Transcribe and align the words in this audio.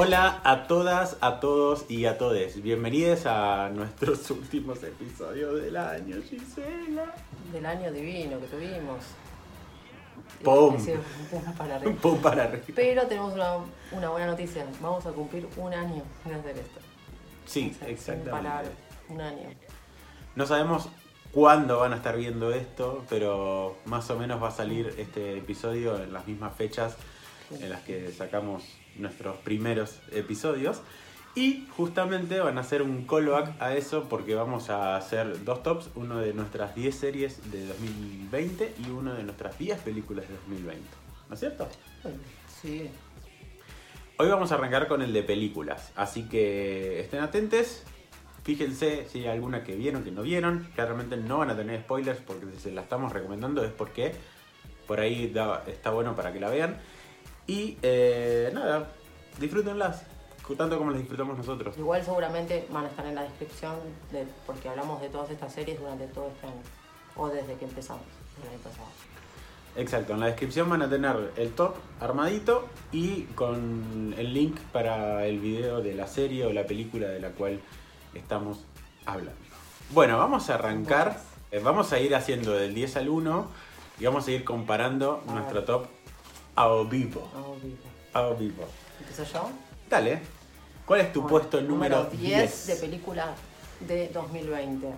Hola 0.00 0.40
a 0.44 0.68
todas, 0.68 1.16
a 1.20 1.40
todos 1.40 1.86
y 1.88 2.06
a 2.06 2.18
todes. 2.18 2.62
Bienvenidos 2.62 3.26
a 3.26 3.68
nuestros 3.74 4.30
últimos 4.30 4.80
episodios 4.84 5.60
del 5.60 5.76
año, 5.76 6.22
Gisela. 6.22 7.12
Del 7.52 7.66
año 7.66 7.90
divino 7.90 8.38
que 8.38 8.46
tuvimos. 8.46 9.04
¡Pum! 10.44 10.76
Un 10.76 11.36
pum 11.40 11.52
para 11.58 11.74
arriba. 11.74 11.96
Para. 12.22 12.62
Pero 12.76 13.08
tenemos 13.08 13.32
una, 13.34 13.56
una 13.90 14.10
buena 14.10 14.26
noticia. 14.28 14.64
Vamos 14.80 15.04
a 15.04 15.10
cumplir 15.10 15.48
un 15.56 15.74
año 15.74 16.04
de 16.24 16.32
hacer 16.32 16.58
esto. 16.58 16.78
Sí, 17.44 17.72
O 17.74 17.76
sea, 17.76 17.88
sin 17.88 17.94
exactamente. 17.96 18.70
un 19.08 19.20
año. 19.20 19.48
No 20.36 20.46
sabemos 20.46 20.88
cuándo 21.32 21.80
van 21.80 21.92
a 21.92 21.96
estar 21.96 22.16
viendo 22.16 22.52
esto, 22.52 23.04
pero 23.10 23.78
más 23.86 24.08
o 24.10 24.16
menos 24.16 24.40
va 24.40 24.46
a 24.46 24.52
salir 24.52 24.94
este 24.96 25.38
episodio 25.38 26.00
en 26.00 26.12
las 26.12 26.24
mismas 26.28 26.54
fechas 26.54 26.96
en 27.50 27.68
las 27.68 27.80
que 27.80 28.12
sacamos 28.12 28.62
nuestros 28.98 29.36
primeros 29.38 29.98
episodios. 30.12 30.80
Y 31.34 31.66
justamente 31.76 32.40
van 32.40 32.58
a 32.58 32.62
hacer 32.62 32.82
un 32.82 33.06
callback 33.06 33.60
a 33.62 33.74
eso 33.76 34.08
porque 34.08 34.34
vamos 34.34 34.70
a 34.70 34.96
hacer 34.96 35.44
dos 35.44 35.62
tops, 35.62 35.88
uno 35.94 36.18
de 36.18 36.32
nuestras 36.32 36.74
10 36.74 36.94
series 36.94 37.50
de 37.52 37.64
2020 37.66 38.74
y 38.86 38.90
uno 38.90 39.14
de 39.14 39.22
nuestras 39.22 39.56
10 39.58 39.78
películas 39.80 40.26
de 40.26 40.34
2020. 40.34 40.82
¿No 41.28 41.34
es 41.34 41.40
cierto? 41.40 41.68
Sí. 42.60 42.90
Hoy 44.16 44.28
vamos 44.28 44.50
a 44.50 44.56
arrancar 44.56 44.88
con 44.88 45.00
el 45.02 45.12
de 45.12 45.22
películas, 45.22 45.92
así 45.94 46.24
que 46.28 46.98
estén 47.00 47.20
atentos. 47.20 47.82
Fíjense 48.42 49.06
si 49.08 49.20
hay 49.20 49.26
alguna 49.28 49.62
que 49.62 49.76
vieron, 49.76 50.02
que 50.02 50.10
no 50.10 50.22
vieron. 50.22 50.68
Claramente 50.74 51.16
no 51.18 51.38
van 51.38 51.50
a 51.50 51.56
tener 51.56 51.80
spoilers 51.82 52.18
porque 52.20 52.46
si 52.56 52.58
se 52.62 52.72
la 52.72 52.80
estamos 52.80 53.12
recomendando 53.12 53.62
es 53.62 53.70
porque 53.70 54.12
por 54.88 54.98
ahí 54.98 55.28
da- 55.28 55.62
está 55.68 55.90
bueno 55.90 56.16
para 56.16 56.32
que 56.32 56.40
la 56.40 56.48
vean. 56.50 56.78
Y 57.48 57.78
eh, 57.82 58.50
nada, 58.52 58.88
disfrútenlas, 59.40 60.02
tanto 60.56 60.78
como 60.78 60.90
las 60.90 61.00
disfrutamos 61.00 61.36
nosotros. 61.36 61.76
Igual 61.76 62.04
seguramente 62.04 62.66
van 62.70 62.84
a 62.84 62.88
estar 62.88 63.06
en 63.06 63.14
la 63.14 63.22
descripción 63.22 63.74
de, 64.12 64.26
porque 64.46 64.68
hablamos 64.68 65.00
de 65.00 65.08
todas 65.08 65.30
estas 65.30 65.52
series 65.52 65.80
durante 65.80 66.06
todo 66.08 66.28
este 66.28 66.46
año. 66.46 66.62
O 67.16 67.28
desde 67.28 67.54
que 67.54 67.64
empezamos 67.64 68.04
el 68.42 68.48
año 68.50 68.58
pasado. 68.58 68.86
Exacto, 69.76 70.12
en 70.12 70.20
la 70.20 70.26
descripción 70.26 70.68
van 70.68 70.82
a 70.82 70.90
tener 70.90 71.32
el 71.36 71.52
top 71.52 71.74
armadito 72.00 72.66
y 72.92 73.22
con 73.34 74.14
el 74.16 74.34
link 74.34 74.58
para 74.72 75.26
el 75.26 75.38
video 75.38 75.80
de 75.80 75.94
la 75.94 76.06
serie 76.06 76.44
o 76.46 76.52
la 76.52 76.64
película 76.64 77.08
de 77.08 77.20
la 77.20 77.30
cual 77.30 77.60
estamos 78.14 78.64
hablando. 79.06 79.40
Bueno, 79.90 80.18
vamos 80.18 80.50
a 80.50 80.54
arrancar, 80.54 81.18
eh, 81.50 81.60
vamos 81.62 81.92
a 81.92 82.00
ir 82.00 82.14
haciendo 82.14 82.52
del 82.52 82.74
10 82.74 82.96
al 82.96 83.08
1 83.08 83.46
y 84.00 84.04
vamos 84.04 84.26
a 84.26 84.30
ir 84.30 84.44
comparando 84.44 85.22
A 85.28 85.32
nuestro 85.32 85.56
ver. 85.56 85.64
top 85.66 85.86
a 86.58 86.82
vivo. 86.82 87.28
Vamos 87.32 87.62
vivo. 87.62 87.76
A 88.14 88.30
vivo. 88.30 88.64
¿Empiezo 88.98 89.24
yo? 89.24 89.50
Dale, 89.88 90.20
¿cuál 90.84 91.00
es 91.02 91.12
tu 91.12 91.22
Bueno, 91.22 91.38
puesto 91.38 91.60
número 91.60 92.04
10? 92.06 92.66
de 92.66 92.76
película 92.76 93.34
de 93.80 94.08
2020. 94.08 94.88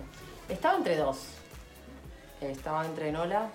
Estaba 0.49 0.77
entre 0.77 0.97
dos. 0.97 1.17
Estaba 2.41 2.83
entre 2.85 3.11
Nola, 3.11 3.51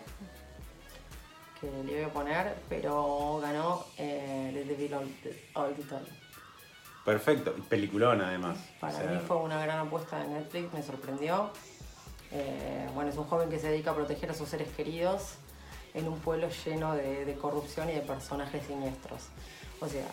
que 1.61 1.67
le 1.85 1.95
voy 1.95 2.03
a 2.05 2.13
poner, 2.13 2.55
pero 2.69 3.41
ganó 3.43 3.85
eh, 3.99 4.53
The 4.55 4.65
Devil 4.65 4.95
All 4.95 5.75
the, 5.75 5.83
Time. 5.83 6.01
Perfecto, 7.05 7.55
y 7.59 7.63
peliculón 7.63 8.21
además. 8.21 8.57
Para 8.81 8.95
O 8.95 8.97
sea, 8.99 9.11
mí 9.11 9.19
fue 9.27 9.37
una 9.39 9.61
gran 9.61 9.81
apuesta 9.81 10.21
de 10.21 10.29
Netflix, 10.29 10.73
me 10.73 10.83
sorprendió. 10.85 11.51
Eh, 12.31 12.89
bueno, 12.95 13.11
es 13.11 13.17
un 13.17 13.25
joven 13.25 13.49
que 13.51 13.59
se 13.59 13.69
dedica 13.69 13.91
a 13.91 13.95
proteger 13.97 14.31
a 14.31 14.35
sus 14.35 14.49
seres 14.49 14.69
queridos 14.77 15.39
en 15.97 16.07
un 16.07 16.19
pueblo 16.21 16.49
lleno 16.65 16.95
de, 16.95 17.25
de 17.25 17.35
corrupción 17.35 17.89
y 17.91 17.95
de 17.95 18.03
personajes 18.03 18.65
siniestros. 18.67 19.25
O 19.81 19.89
sea, 19.89 20.07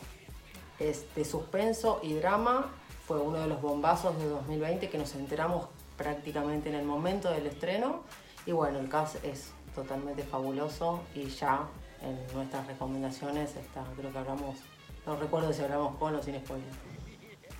es 0.80 1.06
de 1.16 1.24
suspenso 1.26 2.00
y 2.02 2.14
drama. 2.14 2.72
Fue 3.08 3.20
uno 3.20 3.40
de 3.40 3.48
los 3.48 3.62
bombazos 3.62 4.18
de 4.18 4.28
2020 4.28 4.90
que 4.90 4.98
nos 4.98 5.14
enteramos 5.16 5.68
prácticamente 5.98 6.70
en 6.70 6.76
el 6.76 6.86
momento 6.86 7.30
del 7.30 7.46
estreno. 7.48 8.02
Y 8.46 8.52
bueno, 8.52 8.80
el 8.80 8.90
cast 8.90 9.24
es 9.24 9.52
totalmente 9.76 10.24
fabuloso 10.24 11.02
y 11.16 11.26
ya 11.28 11.68
en 12.02 12.20
nuestras 12.34 12.68
recomendaciones 12.68 13.56
está, 13.56 13.84
creo 13.96 14.12
que 14.12 14.18
hablamos, 14.18 14.58
no 15.06 15.16
recuerdo 15.16 15.54
si 15.54 15.62
hablamos 15.64 15.96
con 15.98 16.16
o 16.16 16.22
sin 16.22 16.36
spoiler. 16.40 16.68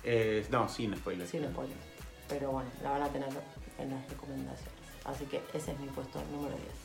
eh, 0.02 0.46
no, 0.50 0.68
sin 0.68 0.94
spoilers. 0.96 1.30
Sin 1.30 1.44
spoilers. 1.50 1.80
Pero 2.28 2.52
bueno, 2.52 2.70
la 2.82 2.90
van 2.90 3.02
a 3.02 3.08
tener 3.08 3.28
en 3.78 3.90
las 3.90 4.08
recomendaciones. 4.08 4.72
Así 5.04 5.24
que 5.26 5.42
ese 5.54 5.72
es 5.72 5.78
mi 5.78 5.88
puesto 5.88 6.20
número 6.30 6.54
10. 6.56 6.83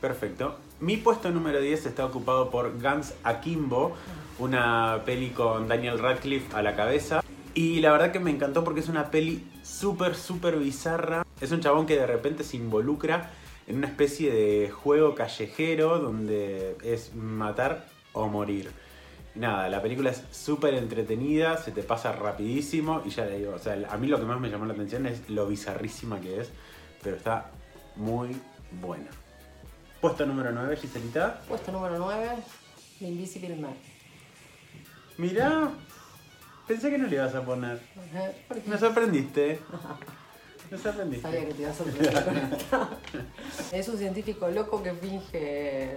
Perfecto. 0.00 0.56
Mi 0.80 0.96
puesto 0.96 1.30
número 1.30 1.60
10 1.60 1.86
está 1.86 2.06
ocupado 2.06 2.50
por 2.50 2.80
Guns 2.80 3.14
Akimbo, 3.24 3.96
una 4.38 5.02
peli 5.04 5.30
con 5.30 5.66
Daniel 5.66 5.98
Radcliffe 5.98 6.54
a 6.54 6.62
la 6.62 6.76
cabeza. 6.76 7.22
Y 7.54 7.80
la 7.80 7.90
verdad 7.90 8.12
que 8.12 8.20
me 8.20 8.30
encantó 8.30 8.62
porque 8.62 8.80
es 8.80 8.88
una 8.88 9.10
peli 9.10 9.44
súper, 9.64 10.14
súper 10.14 10.56
bizarra. 10.56 11.26
Es 11.40 11.50
un 11.50 11.60
chabón 11.60 11.86
que 11.86 11.96
de 11.96 12.06
repente 12.06 12.44
se 12.44 12.56
involucra 12.56 13.30
en 13.66 13.78
una 13.78 13.88
especie 13.88 14.32
de 14.32 14.70
juego 14.70 15.16
callejero 15.16 15.98
donde 15.98 16.76
es 16.84 17.14
matar 17.16 17.86
o 18.12 18.28
morir. 18.28 18.70
Nada, 19.34 19.68
la 19.68 19.82
película 19.82 20.10
es 20.10 20.22
súper 20.30 20.74
entretenida, 20.74 21.56
se 21.58 21.72
te 21.72 21.82
pasa 21.82 22.12
rapidísimo 22.12 23.02
y 23.04 23.10
ya 23.10 23.24
le 23.24 23.38
digo, 23.38 23.54
o 23.54 23.58
sea, 23.58 23.76
a 23.90 23.96
mí 23.96 24.06
lo 24.06 24.18
que 24.18 24.24
más 24.24 24.40
me 24.40 24.48
llamó 24.48 24.64
la 24.64 24.72
atención 24.72 25.06
es 25.06 25.28
lo 25.28 25.46
bizarrísima 25.46 26.20
que 26.20 26.40
es, 26.40 26.50
pero 27.02 27.16
está 27.16 27.50
muy 27.96 28.36
buena. 28.80 29.08
Puesto 30.00 30.24
número 30.26 30.52
9, 30.52 30.76
Giselita. 30.76 31.40
Puesto 31.48 31.72
número 31.72 31.98
9, 31.98 32.28
The 33.00 33.04
Invisible 33.06 33.56
Man. 33.56 33.74
Mirá, 35.16 35.70
pensé 36.68 36.90
que 36.90 36.98
no 36.98 37.08
le 37.08 37.16
ibas 37.16 37.34
a 37.34 37.42
poner. 37.44 37.80
Me 38.66 38.78
sorprendiste. 38.78 39.60
Me 40.70 40.78
sorprendiste. 40.78 41.22
Sabía 41.22 41.46
que 41.48 41.54
te 41.54 41.62
iba 41.62 41.70
a 41.70 41.74
sorprender 41.74 42.24
con 42.24 42.36
esta. 42.36 42.88
Es 43.72 43.88
un 43.88 43.98
científico 43.98 44.48
loco 44.48 44.82
que 44.82 44.92
finge, 44.92 45.96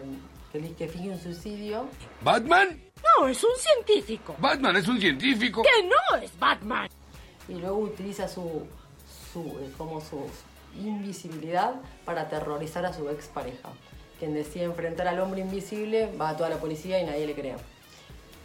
que, 0.51 0.75
que 0.75 0.87
finge 0.87 1.09
un 1.09 1.19
suicidio. 1.19 1.87
¿Batman? 2.23 2.81
No, 3.19 3.27
es 3.27 3.43
un 3.43 3.51
científico. 3.57 4.35
Batman 4.39 4.77
es 4.77 4.87
un 4.87 4.99
científico. 4.99 5.61
Que 5.61 5.83
no 5.87 6.17
es 6.17 6.31
Batman. 6.39 6.89
y 7.49 7.55
luego 7.55 7.77
utiliza 7.79 8.27
su, 8.27 8.65
su 9.33 9.41
eh, 9.59 9.71
como 9.77 9.99
su 9.99 10.25
invisibilidad 10.79 11.75
para 12.05 12.21
aterrorizar 12.21 12.85
a 12.85 12.93
su 12.93 13.09
expareja. 13.09 13.69
Quien 14.21 14.35
decide 14.35 14.65
enfrentar 14.65 15.07
al 15.07 15.19
hombre 15.19 15.41
invisible 15.41 16.07
va 16.15 16.29
a 16.29 16.37
toda 16.37 16.47
la 16.47 16.57
policía 16.57 17.01
y 17.01 17.05
nadie 17.07 17.25
le 17.25 17.33
cree. 17.33 17.55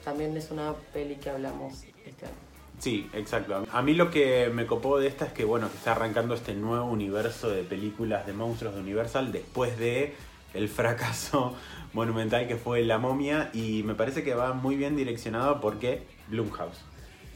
También 0.03 0.35
es 0.35 0.51
una 0.51 0.73
peli 0.95 1.17
que 1.17 1.29
hablamos 1.29 1.85
este 2.03 2.25
año. 2.25 2.35
Sí, 2.79 3.11
exacto. 3.13 3.63
A 3.71 3.83
mí 3.83 3.93
lo 3.93 4.11
que 4.11 4.49
me 4.49 4.65
copó 4.65 4.99
de 4.99 5.07
esta 5.07 5.27
es 5.27 5.35
que, 5.35 5.45
bueno, 5.45 5.71
que 5.71 5.77
está 5.77 5.93
arrancando 5.93 6.35
este 6.35 6.55
nuevo 6.55 6.87
universo 6.87 7.51
de 7.51 7.63
películas 7.63 8.27
de 8.27 8.33
monstruos 8.33 8.75
de 8.75 8.81
Universal 8.81 9.33
después 9.33 9.79
de 9.79 10.15
el 10.55 10.71
fracaso 10.71 11.55
monumental 11.93 12.49
que 12.49 12.57
fue 12.57 12.83
La 12.83 12.97
Momia 12.97 13.51
y 13.53 13.83
me 13.83 13.95
parece 13.95 14.25
que 14.25 14.35
va 14.35 14.55
muy 14.55 14.77
bien 14.77 14.97
direccionado 14.97 15.61
porque 15.61 16.05
Blumhouse. 16.29 16.79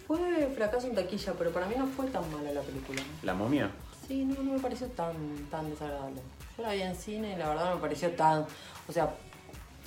Fue 0.06 0.50
fracaso 0.56 0.86
en 0.86 0.94
taquilla, 0.94 1.34
pero 1.36 1.50
para 1.50 1.66
mí 1.66 1.74
no 1.76 1.86
fue 1.88 2.06
tan 2.06 2.22
mala 2.32 2.52
la 2.52 2.62
película. 2.62 3.02
La 3.22 3.34
Momia. 3.34 3.70
Sí, 4.08 4.24
no, 4.24 4.42
no 4.42 4.54
me 4.54 4.60
pareció 4.60 4.86
tan, 4.86 5.14
tan 5.50 5.68
desagradable. 5.68 6.22
Yo 6.60 6.66
la 6.66 6.74
vi 6.74 6.82
en 6.82 6.94
cine 6.94 7.32
y 7.32 7.36
la 7.36 7.48
verdad 7.48 7.70
no 7.70 7.76
me 7.76 7.80
pareció 7.80 8.10
tan... 8.10 8.44
O 8.86 8.92
sea, 8.92 9.14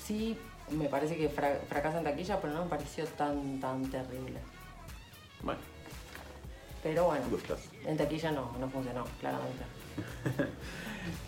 sí 0.03 0.35
me 0.71 0.85
parece 0.85 1.15
que 1.15 1.29
fra- 1.29 1.59
fracasa 1.69 1.99
en 1.99 2.03
taquilla, 2.03 2.41
pero 2.41 2.51
no 2.53 2.63
me 2.63 2.69
pareció 2.69 3.05
tan, 3.05 3.59
tan 3.59 3.85
terrible. 3.91 4.39
Bueno, 5.43 5.59
Pero 6.81 7.05
bueno, 7.05 7.25
gustos. 7.29 7.59
en 7.85 7.95
taquilla 7.95 8.31
no, 8.31 8.51
no 8.59 8.67
funcionó, 8.69 9.03
claramente. 9.19 9.63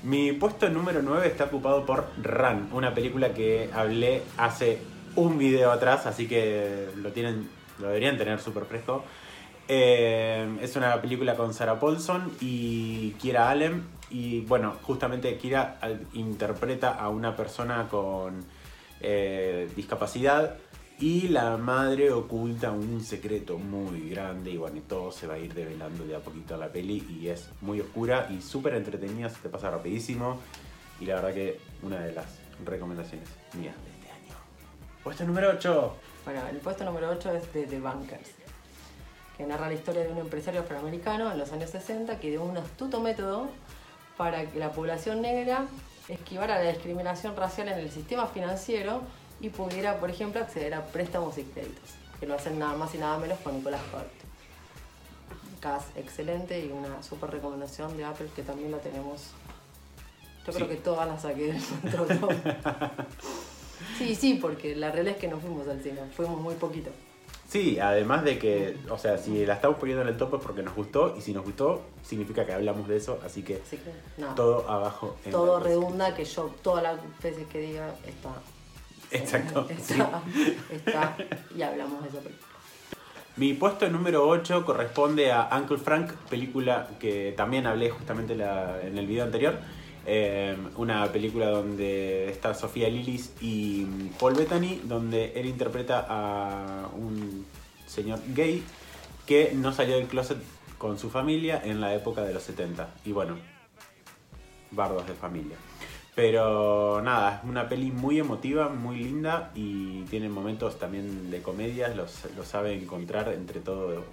Mi 0.04 0.32
puesto 0.34 0.68
número 0.70 1.04
9 1.04 1.28
está 1.28 1.44
ocupado 1.44 1.86
por 1.86 2.08
Run, 2.24 2.70
una 2.74 2.96
película 2.96 3.32
que 3.34 3.70
hablé 3.72 4.24
hace 4.38 4.80
un 5.16 5.38
video 5.38 5.72
atrás, 5.72 6.08
así 6.08 6.28
que 6.28 6.90
lo 6.96 7.12
tienen, 7.12 7.48
lo 7.78 7.88
deberían 7.88 8.18
tener 8.18 8.40
súper 8.40 8.66
fresco. 8.66 9.04
Eh, 9.68 10.58
es 10.62 10.76
una 10.76 11.02
película 11.02 11.36
con 11.36 11.54
Sarah 11.54 11.80
Paulson 11.80 12.32
y 12.42 13.12
Kira 13.12 13.50
Allen. 13.50 13.84
Y 14.10 14.42
bueno, 14.42 14.76
justamente 14.84 15.38
Kira 15.38 15.80
interpreta 16.14 16.94
a 16.94 17.10
una 17.10 17.36
persona 17.36 17.88
con 17.90 18.46
eh, 19.02 19.70
discapacidad 19.76 20.58
y 21.00 21.28
la 21.28 21.58
madre 21.58 22.12
oculta 22.12 22.72
un 22.72 23.04
secreto 23.04 23.58
muy 23.58 24.10
grande 24.10 24.52
y 24.52 24.58
bueno, 24.58 24.78
y 24.78 24.82
todo 24.82 25.12
se 25.12 25.28
va 25.28 25.34
a 25.34 25.38
ir 25.38 25.54
develando 25.54 26.06
de 26.06 26.16
a 26.16 26.20
poquito 26.20 26.54
en 26.54 26.62
la 26.62 26.70
peli 26.70 27.06
y 27.10 27.28
es 27.28 27.50
muy 27.62 27.82
oscura 27.82 28.30
y 28.32 28.42
súper 28.42 28.76
entretenida, 28.76 29.30
se 29.30 29.42
te 29.42 29.50
pasa 29.50 29.70
rapidísimo 29.70 30.40
y 31.02 31.06
la 31.06 31.16
verdad 31.16 31.34
que 31.34 31.60
una 31.84 32.00
de 32.00 32.14
las 32.14 32.40
recomendaciones 32.64 33.28
mías 33.60 33.76
de 33.84 33.92
este 33.92 34.12
año. 34.12 34.38
Puesto 35.04 35.26
número 35.26 35.50
8. 35.50 35.96
Bueno, 36.24 36.48
el 36.50 36.58
puesto 36.58 36.86
número 36.86 37.10
8 37.10 37.32
es 37.34 37.54
de 37.54 37.68
The 37.68 37.80
Bankers, 37.82 38.32
que 39.38 39.46
narra 39.46 39.68
la 39.68 39.74
historia 39.74 40.04
de 40.04 40.12
un 40.12 40.18
empresario 40.18 40.62
afroamericano 40.62 41.32
en 41.32 41.38
los 41.38 41.52
años 41.52 41.70
60 41.70 42.20
que 42.20 42.30
dio 42.30 42.44
un 42.44 42.58
astuto 42.58 43.00
método 43.02 43.50
para 44.18 44.46
que 44.50 44.60
la 44.60 44.72
población 44.72 45.22
negra 45.22 45.66
esquivara 46.08 46.64
la 46.64 46.72
discriminación 46.72 47.36
racial 47.36 47.68
en 47.70 47.80
el 47.80 47.92
sistema 47.92 48.28
financiero 48.28 49.02
y 49.42 49.50
pudiera, 49.50 50.00
por 50.00 50.10
ejemplo, 50.10 50.42
acceder 50.42 50.74
a 50.74 50.86
préstamos 50.86 51.38
y 51.38 51.44
créditos. 51.44 51.96
que 52.20 52.26
lo 52.26 52.36
hacen 52.36 52.58
nada 52.58 52.78
más 52.78 52.96
y 52.96 52.98
nada 52.98 53.18
menos 53.18 53.38
con 53.40 53.56
Nicolás 53.56 53.82
Holt. 53.94 54.08
Cast 55.60 55.98
excelente 55.98 56.64
y 56.64 56.72
una 56.72 57.04
super 57.04 57.30
recomendación 57.30 57.98
de 57.98 58.06
Apple 58.06 58.28
que 58.34 58.44
también 58.44 58.72
la 58.72 58.78
tenemos. 58.78 59.32
Yo 60.48 60.54
creo 60.54 60.70
que 60.70 60.76
todas 60.76 61.08
las 61.08 61.24
saqué 61.24 61.48
de 61.48 61.54
nuestro 61.54 62.06
top. 62.06 62.32
Sí, 63.98 64.16
sí, 64.16 64.36
porque 64.36 64.74
la 64.74 64.90
realidad 64.90 65.16
es 65.16 65.22
que 65.22 65.28
no 65.28 65.38
fuimos 65.38 65.68
al 65.68 65.82
cine, 65.82 66.00
fuimos 66.16 66.40
muy 66.40 66.56
poquito. 66.56 66.92
Sí, 67.56 67.80
además 67.80 68.26
de 68.26 68.38
que, 68.38 68.76
o 68.90 68.98
sea, 68.98 69.18
si 69.18 69.46
la 69.46 69.54
estamos 69.54 69.78
poniendo 69.78 70.02
en 70.02 70.10
el 70.10 70.18
top 70.18 70.36
es 70.36 70.42
porque 70.42 70.62
nos 70.62 70.76
gustó 70.76 71.16
y 71.18 71.22
si 71.22 71.32
nos 71.32 71.46
gustó 71.46 71.84
significa 72.04 72.46
que 72.46 72.52
hablamos 72.52 72.86
de 72.90 72.98
eso, 72.98 73.18
así 73.26 73.44
que 73.44 73.62
Así 73.66 73.78
que 73.78 73.92
nada. 74.18 74.36
todo 74.36 74.70
abajo. 74.70 75.16
en 75.24 75.32
todo 75.32 75.62
redunda 75.62 76.14
que 76.14 76.26
yo 76.26 76.54
todas 76.62 76.84
las 76.84 76.98
veces 77.24 77.48
que 77.48 77.60
diga 77.60 77.96
está. 78.06 78.30
Exacto, 79.10 79.66
Está, 79.70 80.22
está 80.70 81.18
y 81.56 81.62
hablamos 81.62 82.04
de 82.04 82.10
esa 82.10 82.18
película. 82.20 82.46
Mi 83.38 83.54
puesto 83.54 83.88
número 83.90 84.28
8 84.28 84.66
corresponde 84.66 85.32
a 85.32 85.48
Uncle 85.58 85.78
Frank, 85.78 86.12
película 86.30 86.90
que 87.00 87.34
también 87.38 87.68
hablé 87.68 87.90
justamente 87.90 88.36
la- 88.36 88.82
en 88.82 88.98
el 88.98 89.08
video 89.08 89.24
anterior. 89.24 89.60
Eh, 90.08 90.56
una 90.76 91.12
película 91.12 91.50
donde 91.50 92.30
está 92.30 92.54
Sofía 92.54 92.90
Lillis 92.90 93.34
y 93.42 93.86
Paul 94.20 94.36
Bettany, 94.36 94.82
donde 94.84 95.34
él 95.36 95.48
interpreta 95.48 96.06
a 96.08 96.90
un 96.96 97.46
señor 97.88 98.20
gay 98.28 98.64
que 99.26 99.54
no 99.56 99.74
salió 99.74 99.96
del 99.96 100.08
closet 100.08 100.38
con 100.78 101.00
su 101.00 101.10
familia 101.10 101.62
en 101.64 101.82
la 101.82 101.96
época 101.96 102.22
de 102.22 102.34
los 102.34 102.44
70. 102.44 102.94
Y 103.06 103.14
bueno, 103.14 103.38
bardos 104.72 105.08
de 105.08 105.14
familia. 105.14 105.58
Pero 106.14 107.02
nada, 107.02 107.38
es 107.38 107.50
una 107.50 107.68
peli 107.68 107.92
muy 107.92 108.20
emotiva, 108.20 108.70
muy 108.70 108.98
linda 108.98 109.52
y 109.56 110.04
tiene 110.04 110.30
momentos 110.30 110.80
también 110.80 111.30
de 111.30 111.42
comedia, 111.42 111.94
lo 111.94 112.44
sabe 112.46 112.74
encontrar 112.74 113.34
entre 113.34 113.60
todo 113.60 114.06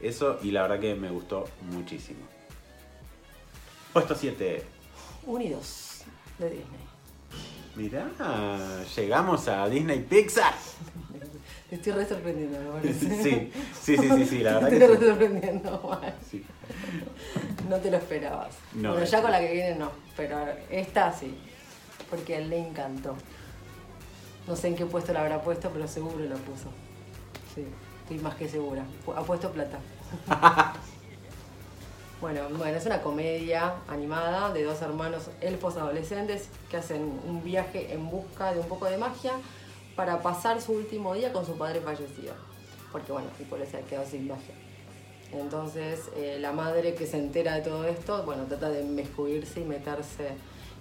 eso 0.00 0.38
y 0.42 0.52
la 0.52 0.62
verdad 0.62 0.80
que 0.80 0.94
me 0.94 1.10
gustó 1.10 1.44
muchísimo. 1.70 2.20
Puesto 3.92 4.14
7. 4.14 4.77
Unidos 5.28 6.04
de 6.38 6.48
Disney. 6.48 6.80
Mirá, 7.76 8.08
llegamos 8.96 9.46
a 9.46 9.68
Disney 9.68 10.00
Pixar. 10.00 10.54
Te 11.68 11.76
estoy 11.76 11.92
re 11.92 12.08
sorprendiendo, 12.08 12.58
me 12.58 12.80
parece. 12.80 13.22
Sí, 13.22 13.52
sí, 13.78 13.96
sí, 13.98 14.08
sí, 14.08 14.24
sí, 14.24 14.38
la 14.38 14.54
verdad 14.54 14.68
Te 14.70 14.76
estoy 14.76 14.96
que 14.96 15.04
re 15.04 15.06
sorprendiendo, 15.06 16.00
sí. 16.30 16.44
No 17.68 17.76
te 17.76 17.90
lo 17.90 17.98
esperabas. 17.98 18.54
No, 18.72 18.92
bueno, 18.92 19.04
ya 19.04 19.20
con 19.20 19.30
la 19.30 19.40
que 19.40 19.52
viene 19.52 19.74
no, 19.74 19.90
pero 20.16 20.46
esta 20.70 21.12
sí. 21.12 21.36
Porque 22.08 22.36
a 22.36 22.38
él 22.38 22.48
le 22.48 22.66
encantó. 22.66 23.14
No 24.46 24.56
sé 24.56 24.68
en 24.68 24.76
qué 24.76 24.86
puesto 24.86 25.12
la 25.12 25.20
habrá 25.20 25.42
puesto, 25.42 25.68
pero 25.68 25.86
seguro 25.86 26.20
la 26.20 26.36
puso. 26.36 26.70
Sí, 27.54 27.66
estoy 28.02 28.18
más 28.20 28.34
que 28.36 28.48
segura. 28.48 28.82
Ha 29.14 29.22
puesto 29.22 29.52
plata. 29.52 29.78
bueno, 32.20 32.40
bueno, 32.56 32.76
es 32.76 32.84
una 32.86 33.00
comedia 33.00 33.74
animada 33.86 34.52
de 34.52 34.64
dos 34.64 34.82
hermanos 34.82 35.28
elfos 35.40 35.76
adolescentes 35.76 36.48
que 36.70 36.76
hacen 36.76 37.02
un 37.26 37.44
viaje 37.44 37.92
en 37.92 38.10
busca 38.10 38.52
de 38.52 38.60
un 38.60 38.66
poco 38.66 38.86
de 38.86 38.96
magia 38.98 39.32
para 39.94 40.20
pasar 40.20 40.60
su 40.60 40.72
último 40.72 41.14
día 41.14 41.32
con 41.32 41.46
su 41.46 41.56
padre 41.56 41.80
fallecido. 41.80 42.34
Porque 42.90 43.12
bueno, 43.12 43.28
tipo 43.38 43.56
les 43.56 43.72
ha 43.74 43.80
quedado 43.82 44.06
sin 44.06 44.26
magia. 44.26 44.54
Entonces, 45.32 46.08
eh, 46.16 46.38
la 46.40 46.52
madre 46.52 46.94
que 46.94 47.06
se 47.06 47.18
entera 47.18 47.54
de 47.54 47.60
todo 47.62 47.84
esto, 47.86 48.22
bueno, 48.24 48.44
trata 48.44 48.70
de 48.70 48.80
inmiscuirse 48.80 49.60
y 49.60 49.64
meterse. 49.64 50.28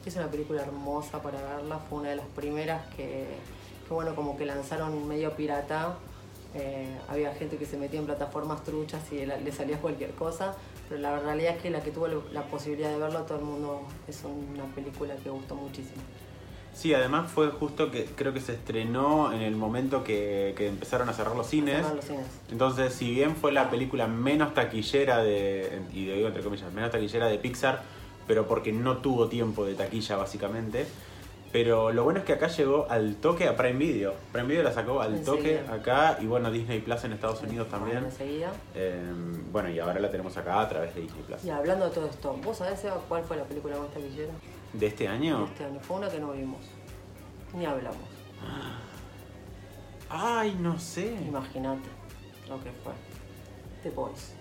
Es 0.05 0.15
una 0.15 0.27
película 0.31 0.61
hermosa 0.61 1.21
para 1.21 1.41
verla, 1.41 1.79
fue 1.79 1.99
una 1.99 2.09
de 2.09 2.15
las 2.15 2.27
primeras 2.27 2.85
que, 2.95 3.25
que, 3.87 3.93
bueno, 3.93 4.15
como 4.15 4.37
que 4.37 4.45
lanzaron 4.45 5.05
medio 5.07 5.35
pirata. 5.35 5.95
Eh, 6.55 6.97
había 7.09 7.33
gente 7.35 7.57
que 7.57 7.65
se 7.65 7.75
metía 7.77 7.99
en 7.99 8.05
plataformas 8.05 8.63
truchas 8.63 9.01
y 9.11 9.25
la- 9.25 9.35
le 9.37 9.51
salía 9.51 9.77
cualquier 9.79 10.11
cosa, 10.11 10.55
pero 10.87 11.01
la 11.01 11.19
realidad 11.19 11.55
es 11.55 11.61
que 11.61 11.69
la 11.69 11.81
que 11.81 11.91
tuvo 11.91 12.07
la 12.07 12.43
posibilidad 12.43 12.89
de 12.89 12.97
verlo, 12.97 13.21
todo 13.23 13.39
el 13.39 13.45
mundo 13.45 13.87
es 14.07 14.23
una 14.23 14.63
película 14.73 15.15
que 15.15 15.29
gustó 15.29 15.55
muchísimo. 15.55 16.01
Sí, 16.73 16.93
además 16.93 17.31
fue 17.31 17.47
justo 17.49 17.89
que 17.89 18.05
creo 18.05 18.33
que 18.33 18.39
se 18.39 18.53
estrenó 18.53 19.33
en 19.33 19.41
el 19.41 19.55
momento 19.55 20.03
que, 20.03 20.53
que 20.55 20.67
empezaron 20.67 21.09
a 21.09 21.13
cerrar 21.13 21.35
los 21.35 21.47
cines. 21.47 21.77
Cerrar 21.77 21.95
los 21.95 22.05
cines. 22.05 22.25
Entonces, 22.51 22.93
si 22.93 23.09
bien 23.09 23.35
fue 23.35 23.51
la 23.51 23.71
película 23.71 24.05
menos 24.05 24.53
taquillera 24.53 25.23
de, 25.23 25.81
y 25.91 26.05
digo 26.05 26.27
entre 26.27 26.43
comillas, 26.43 26.71
menos 26.71 26.91
taquillera 26.91 27.27
de 27.27 27.39
Pixar, 27.39 27.81
pero 28.27 28.47
porque 28.47 28.71
no 28.71 28.97
tuvo 28.97 29.27
tiempo 29.27 29.65
de 29.65 29.73
taquilla 29.73 30.17
básicamente. 30.17 30.85
Pero 31.57 31.91
lo 31.91 32.03
bueno 32.03 32.19
es 32.19 32.25
que 32.25 32.33
acá 32.33 32.49
llegó 32.49 32.85
al 32.87 33.15
toque 33.15 33.47
a 33.47 33.57
Prime 33.57 33.79
Video. 33.79 34.13
Prime 34.31 34.47
Video 34.47 34.61
la 34.61 34.71
sacó 34.71 35.01
al 35.01 35.23
toque 35.23 35.53
Enseguida. 35.57 35.73
acá 35.73 36.17
y 36.21 36.27
bueno, 36.27 36.51
Disney 36.51 36.81
Plus 36.81 37.03
en 37.05 37.13
Estados 37.13 37.41
Unidos 37.41 37.67
Bueno, 37.71 37.83
también. 37.85 38.05
enseguida. 38.05 38.51
Eh, 38.75 39.01
bueno, 39.51 39.67
y 39.67 39.79
ahora 39.79 39.99
la 39.99 40.11
tenemos 40.11 40.37
acá 40.37 40.61
a 40.61 40.69
través 40.69 40.93
de 40.93 41.01
Disney 41.01 41.23
Plus. 41.23 41.43
Y 41.43 41.49
hablando 41.49 41.85
de 41.89 41.95
todo 41.95 42.05
esto, 42.05 42.37
¿vos 42.43 42.57
sabés 42.57 42.85
cuál 43.09 43.23
fue 43.23 43.37
la 43.37 43.43
película 43.45 43.75
más 43.79 43.89
taquillera? 43.89 44.33
¿De 44.71 44.85
este 44.85 45.07
año? 45.07 45.45
Este 45.45 45.65
año. 45.65 45.79
Fue 45.79 45.95
una 45.97 46.09
que 46.09 46.19
no 46.19 46.31
vimos. 46.33 46.59
Ni 47.55 47.65
hablamos. 47.65 47.97
Ay, 50.11 50.55
no 50.59 50.77
sé. 50.79 51.11
Imagínate 51.27 51.89
lo 52.49 52.63
que 52.63 52.69
fue. 52.83 52.93
The 53.81 53.89
Voice. 53.89 54.33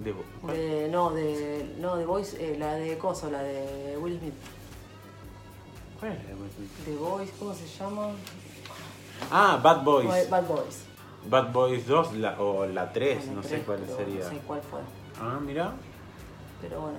De-. 0.00 0.14
De, 0.50 0.88
no, 0.88 1.10
de. 1.10 1.74
No, 1.78 1.98
The 1.98 2.06
Voice, 2.06 2.36
eh, 2.40 2.56
la 2.58 2.72
de 2.76 2.96
Coso, 2.96 3.30
la 3.30 3.42
de 3.42 3.98
Will 3.98 4.18
Smith. 4.18 4.32
¿Cuál 6.04 6.12
es 6.18 6.22
la 6.24 6.28
de 6.28 6.34
Will 6.34 6.50
Smith? 6.54 6.70
The 6.84 6.96
Voice, 6.96 7.32
¿cómo 7.38 7.54
se 7.54 7.66
llama? 7.66 8.08
Ah, 9.32 9.58
Bad 9.62 9.84
Boys. 9.84 10.28
Bad 10.28 10.46
Boys. 10.46 10.82
Bad 11.30 11.50
Boys 11.50 11.86
2 11.86 12.12
la- 12.16 12.38
o 12.38 12.66
la 12.66 12.92
3, 12.92 13.16
Bueno, 13.24 13.36
no 13.36 13.42
sé 13.42 13.48
tres, 13.48 13.62
cuál 13.64 13.78
pero 13.78 13.96
sería. 13.96 14.24
No 14.24 14.28
sé 14.30 14.36
cuál 14.46 14.60
fue. 14.60 14.80
Ah, 15.18 15.38
mira. 15.40 15.72
Pero 16.60 16.82
bueno. 16.82 16.98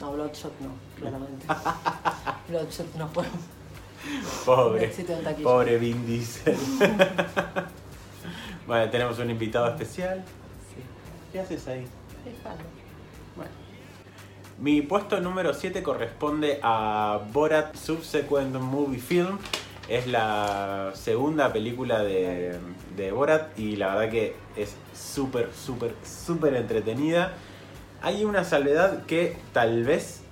No, 0.00 0.12
Bloodshot 0.12 0.52
no, 0.60 0.70
claramente. 0.96 1.46
Bloodshot 2.48 2.94
no 2.94 3.08
fue. 3.08 3.24
Un 3.24 4.44
Pobre. 4.46 4.84
éxito 4.84 5.14
en 5.14 5.24
taquilla. 5.24 5.48
Pobre 5.48 5.76
Vin 5.78 6.06
Diesel. 6.06 6.56
bueno, 8.68 8.88
tenemos 8.92 9.18
un 9.18 9.30
invitado 9.30 9.66
especial. 9.66 10.24
Sí. 10.72 10.80
¿Qué 11.32 11.40
haces 11.40 11.66
ahí? 11.66 11.88
Déjalo. 12.24 12.62
Bueno. 13.34 13.50
Mi 14.60 14.82
puesto 14.82 15.20
número 15.20 15.54
7 15.54 15.84
corresponde 15.84 16.58
a 16.64 17.20
Borat 17.32 17.76
Subsequent 17.76 18.56
Movie 18.56 18.98
Film. 18.98 19.38
Es 19.88 20.08
la 20.08 20.90
segunda 20.94 21.52
película 21.52 22.02
de, 22.02 22.58
de 22.96 23.12
Borat 23.12 23.56
y 23.56 23.76
la 23.76 23.94
verdad 23.94 24.10
que 24.10 24.34
es 24.56 24.74
súper, 24.92 25.50
súper, 25.54 25.94
súper 26.02 26.56
entretenida. 26.56 27.34
Hay 28.02 28.24
una 28.24 28.42
salvedad 28.42 29.06
que 29.06 29.36
tal 29.52 29.84
vez 29.84 30.22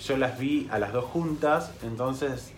yo 0.00 0.16
las 0.16 0.38
vi 0.38 0.68
a 0.70 0.78
las 0.78 0.92
dos 0.92 1.06
juntas, 1.06 1.72
entonces 1.82 2.52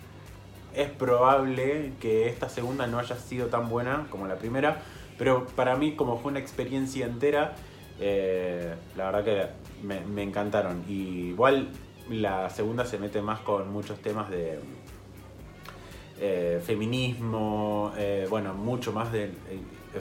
es 0.75 0.91
probable 0.91 1.95
que 2.01 2.29
esta 2.29 2.51
segunda 2.51 2.87
no 2.87 2.99
haya 2.99 3.17
sido 3.17 3.47
tan 3.47 3.71
buena 3.71 4.09
como 4.11 4.27
la 4.27 4.37
primera, 4.37 4.83
pero 5.17 5.47
para 5.47 5.75
mí 5.77 5.97
como 5.97 6.19
fue 6.19 6.33
una 6.33 6.41
experiencia 6.41 7.07
entera, 7.07 7.55
eh, 8.01 8.75
la 8.97 9.11
verdad 9.11 9.25
que 9.25 9.87
me, 9.87 10.01
me 10.01 10.23
encantaron. 10.23 10.85
Y 10.89 11.29
igual 11.31 11.69
la 12.09 12.51
segunda 12.51 12.85
se 12.85 12.99
mete 12.99 13.23
más 13.23 13.41
con 13.41 13.73
muchos 13.73 13.99
temas 14.01 14.31
de 14.31 14.59
eh, 16.21 16.63
feminismo, 16.65 17.93
eh, 17.97 18.27
bueno, 18.29 18.55
mucho 18.55 18.93
más 18.93 19.13
de... 19.13 19.25
eh, 19.25 19.31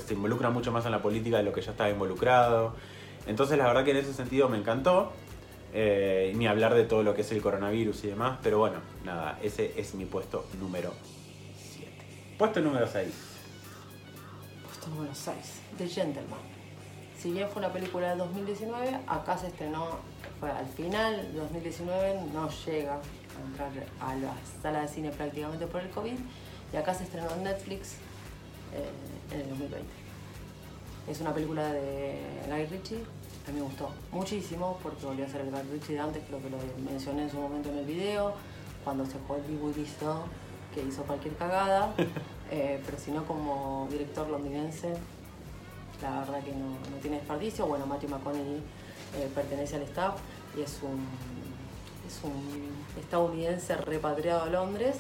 se 0.06 0.14
involucra 0.16 0.50
mucho 0.50 0.72
más 0.72 0.86
en 0.86 0.92
la 0.92 1.02
política 1.02 1.38
de 1.38 1.44
lo 1.44 1.54
que 1.54 1.62
ya 1.62 1.72
estaba 1.72 1.90
involucrado. 1.90 2.74
Entonces 3.28 3.58
la 3.58 3.68
verdad 3.68 3.84
que 3.84 3.92
en 3.92 3.98
ese 3.98 4.14
sentido 4.14 4.50
me 4.50 4.58
encantó. 4.58 5.12
Eh, 5.76 6.34
ni 6.36 6.46
hablar 6.46 6.76
de 6.76 6.84
todo 6.84 7.02
lo 7.02 7.16
que 7.16 7.22
es 7.22 7.32
el 7.32 7.42
coronavirus 7.42 8.04
y 8.04 8.08
demás, 8.10 8.38
pero 8.44 8.60
bueno, 8.60 8.78
nada, 9.04 9.40
ese 9.42 9.74
es 9.76 9.96
mi 9.96 10.06
puesto 10.06 10.46
número 10.60 10.94
7. 11.58 11.92
Puesto 12.38 12.60
número 12.62 12.86
6. 12.88 13.12
Puesto 14.64 14.88
número 14.90 15.16
6. 15.16 15.36
The 15.80 15.88
Gentleman. 15.88 16.40
Si 17.18 17.32
bien 17.32 17.48
fue 17.50 17.62
una 17.62 17.72
película 17.72 18.12
de 18.12 18.18
2019, 18.18 19.00
acá 19.08 19.38
se 19.38 19.48
estrenó, 19.48 20.00
fue 20.40 20.52
al 20.52 20.68
final 20.68 21.34
de 21.34 21.40
2019, 21.40 22.22
no 22.34 22.50
llega 22.66 22.96
a 22.96 23.48
entrar 23.48 23.72
a 24.02 24.16
la 24.16 24.34
sala 24.62 24.82
de 24.82 24.88
cine 24.88 25.10
prácticamente 25.12 25.68
por 25.68 25.82
el 25.82 25.90
COVID, 25.90 26.18
y 26.74 26.78
acá 26.78 26.94
se 26.94 27.04
estrenó 27.04 27.30
en 27.36 27.44
Netflix 27.44 27.94
eh, 28.74 29.34
en 29.34 29.42
el 29.42 29.50
2020. 29.50 29.88
Es 31.08 31.22
una 31.22 31.34
película 31.34 31.72
de 31.72 32.18
Guy 32.50 32.66
Ritchie, 32.66 33.04
a 33.48 33.52
mí 33.52 33.60
me 33.60 33.62
gustó 33.62 33.90
muchísimo 34.12 34.80
porque 34.82 35.06
volvió 35.06 35.26
a 35.26 35.30
ser 35.30 35.42
el 35.42 35.52
Guy 35.52 35.62
Ritchie 35.74 35.94
de 35.94 36.00
antes, 36.00 36.24
creo 36.28 36.42
que 36.42 36.50
lo 36.50 36.58
mencioné 36.90 37.24
en 37.24 37.30
su 37.30 37.38
momento 37.38 37.70
en 37.70 37.78
el 37.80 37.86
video, 37.86 38.34
cuando 38.84 39.06
se 39.06 39.18
hollywoodizó, 39.28 40.24
que 40.74 40.82
hizo 40.82 41.04
cualquier 41.04 41.36
cagada, 41.36 41.94
eh, 42.52 42.82
pero 42.86 42.98
si 42.98 43.12
no 43.12 43.26
como 43.26 43.88
director 43.92 44.30
londinense, 44.30 44.94
la 46.04 46.20
verdad 46.20 46.44
que 46.44 46.52
no, 46.52 46.68
no 46.92 46.98
tiene 47.02 47.18
desperdicio. 47.18 47.66
Bueno, 47.66 47.86
Matthew 47.86 48.10
McConaughey 48.10 48.58
eh, 48.58 49.30
pertenece 49.34 49.78
al 49.78 49.84
staff 49.84 50.16
y 50.58 50.62
es 50.62 50.80
un, 50.84 51.08
es 52.06 52.24
un 52.24 53.02
estadounidense 53.02 53.76
repatriado 53.78 54.44
a 54.44 54.48
Londres 54.48 54.98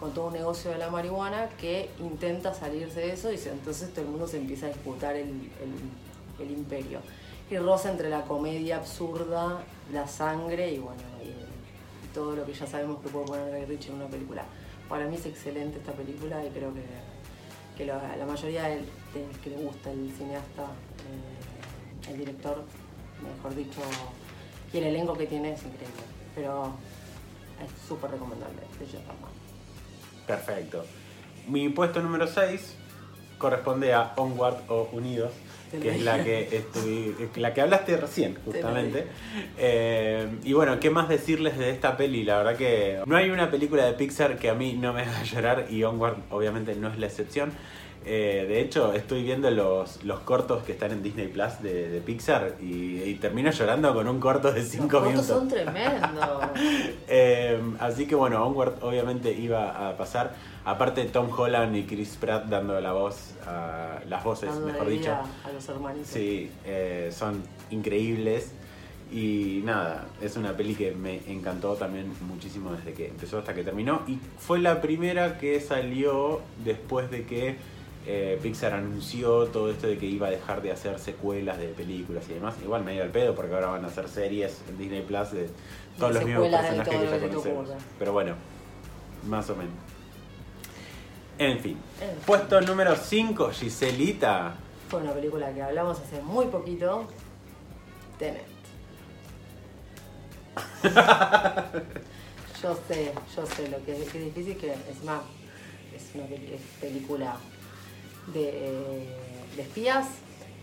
con 0.00 0.12
todo 0.12 0.26
un 0.26 0.34
negocio 0.34 0.70
de 0.70 0.78
la 0.78 0.90
marihuana 0.90 1.48
que 1.58 1.90
intenta 2.00 2.52
salirse 2.52 3.00
de 3.00 3.12
eso 3.12 3.32
y 3.32 3.36
entonces 3.36 3.90
todo 3.92 4.02
el 4.02 4.10
mundo 4.10 4.26
se 4.26 4.36
empieza 4.36 4.66
a 4.66 4.68
disputar 4.68 5.16
el, 5.16 5.50
el- 6.38 6.50
imperio. 6.50 7.00
Y 7.50 7.56
roza 7.56 7.90
entre 7.90 8.10
la 8.10 8.22
comedia 8.22 8.76
absurda, 8.76 9.62
la 9.92 10.06
sangre 10.06 10.72
y 10.72 10.78
bueno, 10.78 11.00
y, 11.24 12.12
todo 12.12 12.34
lo 12.34 12.44
que 12.44 12.52
ya 12.54 12.66
sabemos 12.66 13.02
que 13.02 13.08
puede 13.08 13.26
poner 13.26 13.50
Guy 13.56 13.64
Ritchie 13.66 13.90
en 13.90 13.96
una 13.96 14.06
película. 14.06 14.42
Para 14.88 15.06
mí 15.06 15.16
es 15.16 15.26
excelente 15.26 15.78
esta 15.78 15.92
película 15.92 16.44
y 16.44 16.48
creo 16.48 16.72
que, 16.72 16.82
que 17.76 17.84
la, 17.86 18.26
mayoría 18.26 18.64
del, 18.64 18.86
del 19.18 19.38
que 19.40 19.50
le 19.50 19.56
gusta 19.56 19.90
el 19.90 20.10
cineasta, 20.16 20.62
eh, 20.64 22.10
el 22.12 22.18
director, 22.18 22.64
mejor 23.36 23.54
dicho, 23.54 23.80
y 24.72 24.78
el 24.78 24.84
elenco 24.84 25.14
que 25.14 25.26
tiene 25.26 25.52
es 25.52 25.60
increíble. 25.60 26.02
Pero 26.34 26.72
es 27.64 27.88
súper 27.88 28.10
recomendable 28.10 28.56
de. 28.78 28.86
Perfecto. 30.26 30.84
Mi 31.48 31.68
puesto 31.68 32.02
número 32.02 32.26
6 32.26 32.74
corresponde 33.38 33.92
a 33.94 34.12
Onward 34.16 34.56
o 34.68 34.88
Unidos, 34.92 35.32
Te 35.70 35.78
que 35.78 35.90
es 35.96 36.02
la 36.02 36.22
que, 36.24 36.48
estuvi- 36.50 37.36
la 37.36 37.54
que 37.54 37.60
hablaste 37.60 37.96
recién, 37.96 38.36
justamente. 38.44 39.06
Eh, 39.58 40.28
y 40.44 40.52
bueno, 40.52 40.80
¿qué 40.80 40.90
más 40.90 41.08
decirles 41.08 41.56
de 41.58 41.70
esta 41.70 41.96
peli? 41.96 42.24
La 42.24 42.38
verdad 42.38 42.56
que 42.56 43.00
no 43.06 43.16
hay 43.16 43.30
una 43.30 43.50
película 43.50 43.84
de 43.84 43.92
Pixar 43.92 44.38
que 44.38 44.50
a 44.50 44.54
mí 44.54 44.72
no 44.74 44.92
me 44.92 45.02
haga 45.02 45.22
llorar 45.24 45.66
y 45.70 45.82
Onward 45.84 46.16
obviamente 46.30 46.74
no 46.74 46.88
es 46.88 46.98
la 46.98 47.06
excepción. 47.06 47.52
Eh, 48.08 48.46
de 48.46 48.60
hecho, 48.60 48.92
estoy 48.92 49.24
viendo 49.24 49.50
los, 49.50 50.04
los 50.04 50.20
cortos 50.20 50.62
que 50.62 50.70
están 50.70 50.92
en 50.92 51.02
Disney 51.02 51.26
Plus 51.26 51.60
de, 51.60 51.88
de 51.88 52.00
Pixar 52.00 52.54
y, 52.62 53.02
y 53.02 53.14
termino 53.16 53.50
llorando 53.50 53.92
con 53.92 54.06
un 54.06 54.20
corto 54.20 54.52
de 54.52 54.62
5 54.62 54.82
Los 54.84 54.92
fotos 54.92 55.08
minutos. 55.08 55.26
son 55.26 55.48
tremendos. 55.48 56.44
Eh, 57.08 57.60
así 57.78 58.06
que 58.06 58.14
bueno, 58.14 58.44
Onward 58.44 58.82
obviamente 58.82 59.32
iba 59.32 59.88
a 59.88 59.96
pasar. 59.96 60.34
Aparte 60.64 61.04
Tom 61.06 61.28
Holland 61.36 61.74
y 61.76 61.84
Chris 61.84 62.16
Pratt 62.20 62.46
dando 62.46 62.80
la 62.80 62.92
voz, 62.92 63.34
a, 63.46 64.00
las 64.08 64.22
voces, 64.24 64.54
mejor 64.56 64.88
dicho. 64.88 65.12
a 65.12 65.52
los 65.52 65.68
hermanitos. 65.68 66.08
Sí, 66.08 66.50
eh, 66.64 67.10
son 67.12 67.42
increíbles. 67.70 68.52
Y 69.12 69.62
nada, 69.64 70.06
es 70.20 70.36
una 70.36 70.56
peli 70.56 70.74
que 70.74 70.92
me 70.92 71.20
encantó 71.28 71.74
también 71.74 72.12
muchísimo 72.28 72.72
desde 72.72 72.92
que 72.92 73.08
empezó 73.08 73.38
hasta 73.38 73.54
que 73.54 73.62
terminó. 73.62 74.02
Y 74.08 74.18
fue 74.38 74.58
la 74.58 74.80
primera 74.80 75.38
que 75.38 75.60
salió 75.60 76.40
después 76.64 77.10
de 77.10 77.24
que 77.24 77.56
eh, 78.06 78.38
Pixar 78.42 78.72
anunció 78.72 79.46
todo 79.46 79.70
esto 79.70 79.86
de 79.88 79.98
que 79.98 80.06
iba 80.06 80.28
a 80.28 80.30
dejar 80.30 80.62
de 80.62 80.72
hacer 80.72 80.98
secuelas 80.98 81.58
de 81.58 81.68
películas 81.68 82.24
y 82.30 82.34
demás. 82.34 82.54
Igual 82.62 82.84
medio 82.84 83.02
al 83.02 83.10
pedo 83.10 83.34
porque 83.34 83.54
ahora 83.54 83.68
van 83.68 83.84
a 83.84 83.88
hacer 83.88 84.08
series 84.08 84.60
en 84.68 84.78
Disney 84.78 85.02
Plus 85.02 85.32
de 85.32 85.48
todos 85.98 86.14
los 86.14 86.24
mismos 86.24 86.48
personajes 86.48 86.88
que 86.88 87.04
ya 87.20 87.20
conocemos. 87.28 87.68
Pero 87.98 88.12
bueno, 88.12 88.34
más 89.26 89.50
o 89.50 89.56
menos. 89.56 89.72
En 91.38 91.58
fin. 91.60 91.76
En 92.00 92.10
fin. 92.10 92.18
Puesto 92.24 92.60
número 92.60 92.94
5, 92.96 93.50
Giselita. 93.50 94.54
Fue 94.88 95.00
una 95.00 95.12
película 95.12 95.52
que 95.52 95.62
hablamos 95.62 95.98
hace 95.98 96.22
muy 96.22 96.46
poquito. 96.46 97.06
Tenet. 98.18 98.46
yo 102.62 102.78
sé, 102.88 103.12
yo 103.36 103.46
sé 103.46 103.68
lo 103.68 103.84
que 103.84 104.02
es, 104.02 104.08
que 104.10 104.18
es 104.18 104.24
difícil, 104.34 104.56
que 104.56 104.72
es 104.72 105.02
una 105.04 105.20
peli- 106.28 106.54
es 106.54 106.60
película 106.80 107.36
de, 108.32 109.06
de 109.56 109.62
espías 109.62 110.06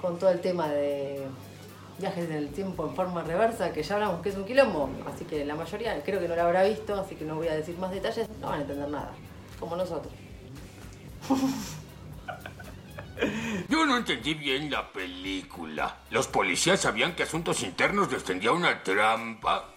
con 0.01 0.19
todo 0.19 0.29
el 0.29 0.41
tema 0.41 0.67
de 0.67 1.25
viajes 1.97 2.25
en 2.25 2.33
el 2.33 2.49
tiempo 2.49 2.87
en 2.87 2.95
forma 2.95 3.23
reversa, 3.23 3.71
que 3.71 3.83
ya 3.83 3.95
hablamos 3.95 4.21
que 4.21 4.29
es 4.29 4.35
un 4.35 4.45
quilombo. 4.45 4.89
Así 5.07 5.25
que 5.25 5.45
la 5.45 5.55
mayoría 5.55 6.01
creo 6.03 6.19
que 6.19 6.27
no 6.27 6.35
la 6.35 6.43
habrá 6.43 6.63
visto, 6.63 6.95
así 6.95 7.15
que 7.15 7.25
no 7.25 7.35
voy 7.35 7.47
a 7.47 7.55
decir 7.55 7.77
más 7.77 7.91
detalles, 7.91 8.27
no 8.41 8.47
van 8.47 8.59
a 8.59 8.61
entender 8.63 8.89
nada, 8.89 9.11
como 9.59 9.75
nosotros. 9.75 10.13
Yo 13.69 13.85
no 13.85 13.97
entendí 13.97 14.33
bien 14.33 14.69
la 14.69 14.91
película. 14.91 15.97
Los 16.09 16.27
policías 16.27 16.81
sabían 16.81 17.15
que 17.15 17.23
Asuntos 17.23 17.63
Internos 17.63 18.11
les 18.11 18.23
una 18.49 18.83
trampa. 18.83 19.72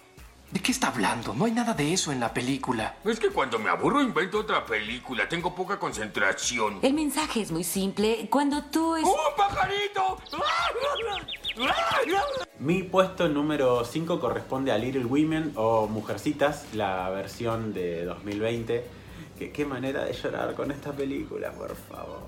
¿De 0.50 0.60
qué 0.60 0.70
está 0.70 0.88
hablando? 0.88 1.34
No 1.34 1.44
hay 1.44 1.52
nada 1.52 1.74
de 1.74 1.92
eso 1.92 2.12
en 2.12 2.20
la 2.20 2.32
película. 2.32 2.96
Es 3.04 3.18
que 3.18 3.30
cuando 3.30 3.58
me 3.58 3.68
aburro 3.68 4.00
invento 4.00 4.38
otra 4.38 4.64
película. 4.64 5.28
Tengo 5.28 5.54
poca 5.54 5.78
concentración. 5.78 6.78
El 6.82 6.94
mensaje 6.94 7.40
es 7.40 7.50
muy 7.50 7.64
simple. 7.64 8.28
Cuando 8.30 8.62
tú 8.64 8.94
es... 8.94 9.04
¡Un 9.04 9.12
pajarito! 9.36 10.18
Mi 12.60 12.84
puesto 12.84 13.28
número 13.28 13.84
5 13.84 14.20
corresponde 14.20 14.70
a 14.70 14.78
Little 14.78 15.04
Women 15.04 15.52
o 15.56 15.88
Mujercitas, 15.88 16.66
la 16.74 17.10
versión 17.10 17.74
de 17.74 18.04
2020. 18.04 18.86
Que, 19.36 19.50
qué 19.50 19.64
manera 19.66 20.04
de 20.04 20.12
llorar 20.12 20.54
con 20.54 20.70
esta 20.70 20.92
película, 20.92 21.50
por 21.52 21.74
favor. 21.74 22.22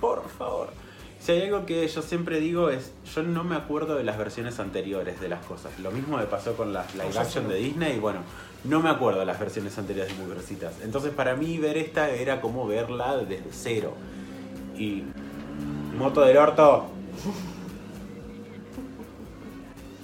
Por 0.00 0.28
favor. 0.30 0.72
Si 1.20 1.32
hay 1.32 1.42
algo 1.42 1.66
que 1.66 1.86
yo 1.86 2.00
siempre 2.02 2.40
digo 2.40 2.70
es, 2.70 2.92
yo 3.14 3.22
no 3.22 3.44
me 3.44 3.56
acuerdo 3.56 3.96
de 3.96 4.04
las 4.04 4.16
versiones 4.16 4.60
anteriores 4.60 5.20
de 5.20 5.28
las 5.28 5.44
cosas. 5.44 5.78
Lo 5.80 5.90
mismo 5.90 6.16
me 6.16 6.24
pasó 6.24 6.56
con 6.56 6.72
las 6.72 6.94
live 6.94 7.18
action 7.18 7.46
sí. 7.46 7.52
de 7.52 7.58
Disney 7.58 7.96
y 7.96 7.98
bueno, 7.98 8.20
no 8.64 8.80
me 8.80 8.88
acuerdo 8.88 9.20
de 9.20 9.26
las 9.26 9.38
versiones 9.38 9.76
anteriores 9.78 10.16
de 10.16 10.24
Mujercitas. 10.24 10.74
Entonces 10.82 11.12
para 11.12 11.34
mí 11.34 11.58
ver 11.58 11.76
esta 11.76 12.10
era 12.10 12.40
como 12.40 12.66
verla 12.66 13.16
desde 13.16 13.50
cero. 13.50 13.94
Y... 14.76 15.02
Moto 15.98 16.20
del 16.20 16.36
orto. 16.36 16.86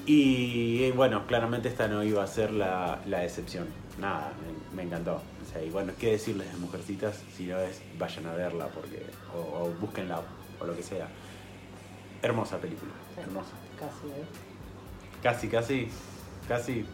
Y 0.06 0.90
bueno, 0.90 1.26
claramente 1.26 1.68
esta 1.68 1.86
no 1.86 2.02
iba 2.02 2.22
a 2.22 2.26
ser 2.26 2.52
la, 2.52 2.98
la 3.06 3.24
excepción. 3.24 3.68
Nada, 4.00 4.32
me, 4.72 4.76
me 4.76 4.82
encantó. 4.82 5.14
O 5.14 5.52
sea, 5.52 5.62
y 5.62 5.70
bueno, 5.70 5.92
¿qué 5.98 6.10
decirles 6.10 6.52
de 6.52 6.58
Mujercitas 6.58 7.22
si 7.36 7.46
no 7.46 7.58
es 7.60 7.80
vayan 7.96 8.26
a 8.26 8.34
verla 8.34 8.66
porque 8.66 9.06
o, 9.34 9.38
o 9.38 9.70
búsquenla 9.80 10.20
o 10.60 10.66
lo 10.66 10.76
que 10.76 10.82
sea? 10.82 11.08
Hermosa 12.22 12.58
película, 12.58 12.92
hermosa. 13.16 13.52
Casi, 13.78 14.08
¿eh? 14.08 14.24
Casi, 15.22 15.48
casi, 15.48 15.88
casi. 16.48 16.86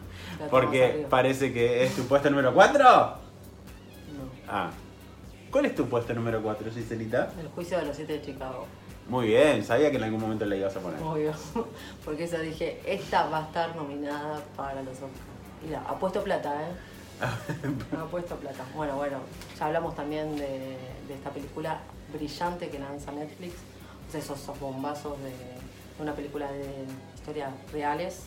Porque 0.49 1.05
parece 1.09 1.53
que 1.53 1.83
es 1.83 1.95
tu 1.95 2.03
puesto 2.03 2.29
número 2.29 2.53
4. 2.53 2.83
No. 2.83 3.17
Ah. 4.47 4.71
¿Cuál 5.51 5.65
es 5.65 5.75
tu 5.75 5.87
puesto 5.87 6.13
número 6.13 6.41
4, 6.41 6.71
Giselita? 6.71 7.31
El 7.39 7.49
juicio 7.49 7.77
de 7.77 7.85
los 7.85 7.95
siete 7.95 8.13
de 8.13 8.21
Chicago. 8.21 8.65
Muy 9.07 9.27
bien, 9.27 9.65
sabía 9.65 9.91
que 9.91 9.97
en 9.97 10.03
algún 10.03 10.21
momento 10.21 10.45
la 10.45 10.55
ibas 10.55 10.75
a 10.77 10.79
poner. 10.79 11.01
Obvio. 11.01 11.33
Porque 12.05 12.23
esa 12.23 12.39
dije, 12.39 12.81
esta 12.85 13.27
va 13.27 13.39
a 13.39 13.41
estar 13.43 13.75
nominada 13.75 14.41
para 14.55 14.81
los 14.81 14.93
Oscars. 14.93 15.11
Mira, 15.65 15.81
apuesto 15.87 16.23
plata, 16.23 16.53
¿eh? 16.61 16.73
apuesto 17.97 18.35
plata. 18.37 18.63
Bueno, 18.73 18.95
bueno, 18.95 19.17
ya 19.59 19.65
hablamos 19.65 19.95
también 19.95 20.37
de, 20.37 20.77
de 21.07 21.13
esta 21.13 21.29
película 21.31 21.81
brillante 22.11 22.69
que 22.69 22.79
lanza 22.79 23.11
Netflix. 23.11 23.55
Esos, 24.13 24.59
bombazos 24.59 25.17
de, 25.19 25.31
una 26.01 26.13
película 26.13 26.51
de 26.51 26.65
historias 27.15 27.51
reales. 27.71 28.23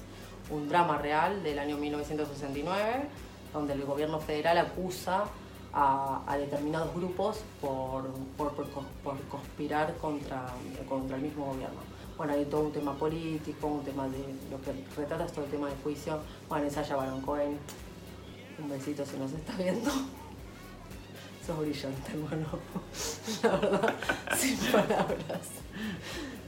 Un 0.50 0.69
drama 0.69 0.99
real 0.99 1.43
del 1.43 1.59
año 1.59 1.76
1969, 1.76 3.07
donde 3.53 3.73
el 3.73 3.85
gobierno 3.85 4.21
federal 4.21 4.59
acusa 4.59 5.25
a, 5.73 6.23
a 6.26 6.37
determinados 6.37 6.95
grupos 6.95 7.41
por, 7.61 8.11
por, 8.37 8.53
por 8.53 9.21
conspirar 9.29 9.95
contra, 9.97 10.47
contra 10.88 11.17
el 11.17 11.23
mismo 11.23 11.47
gobierno. 11.47 11.81
Bueno, 12.17 12.33
hay 12.33 12.45
todo 12.45 12.61
un 12.62 12.73
tema 12.73 12.95
político, 12.95 13.67
un 13.67 13.85
tema 13.85 14.07
de 14.07 14.19
lo 14.50 14.61
que 14.62 14.73
retrata 14.97 15.25
es 15.25 15.33
todo 15.33 15.45
el 15.45 15.50
tema 15.50 15.69
de 15.69 15.75
juicio. 15.83 16.21
Bueno, 16.49 16.67
ensaya 16.67 16.95
Baron 16.95 17.21
Cohen. 17.23 17.59
Un 18.59 18.69
besito 18.69 19.05
si 19.05 19.17
nos 19.17 19.33
está 19.33 19.53
viendo. 19.57 19.91
Sos 21.47 21.59
brillante, 21.59 22.13
hermano. 22.13 22.47
La 23.43 23.57
verdad, 23.57 23.95
sin 24.39 24.57
palabras. 24.59 25.49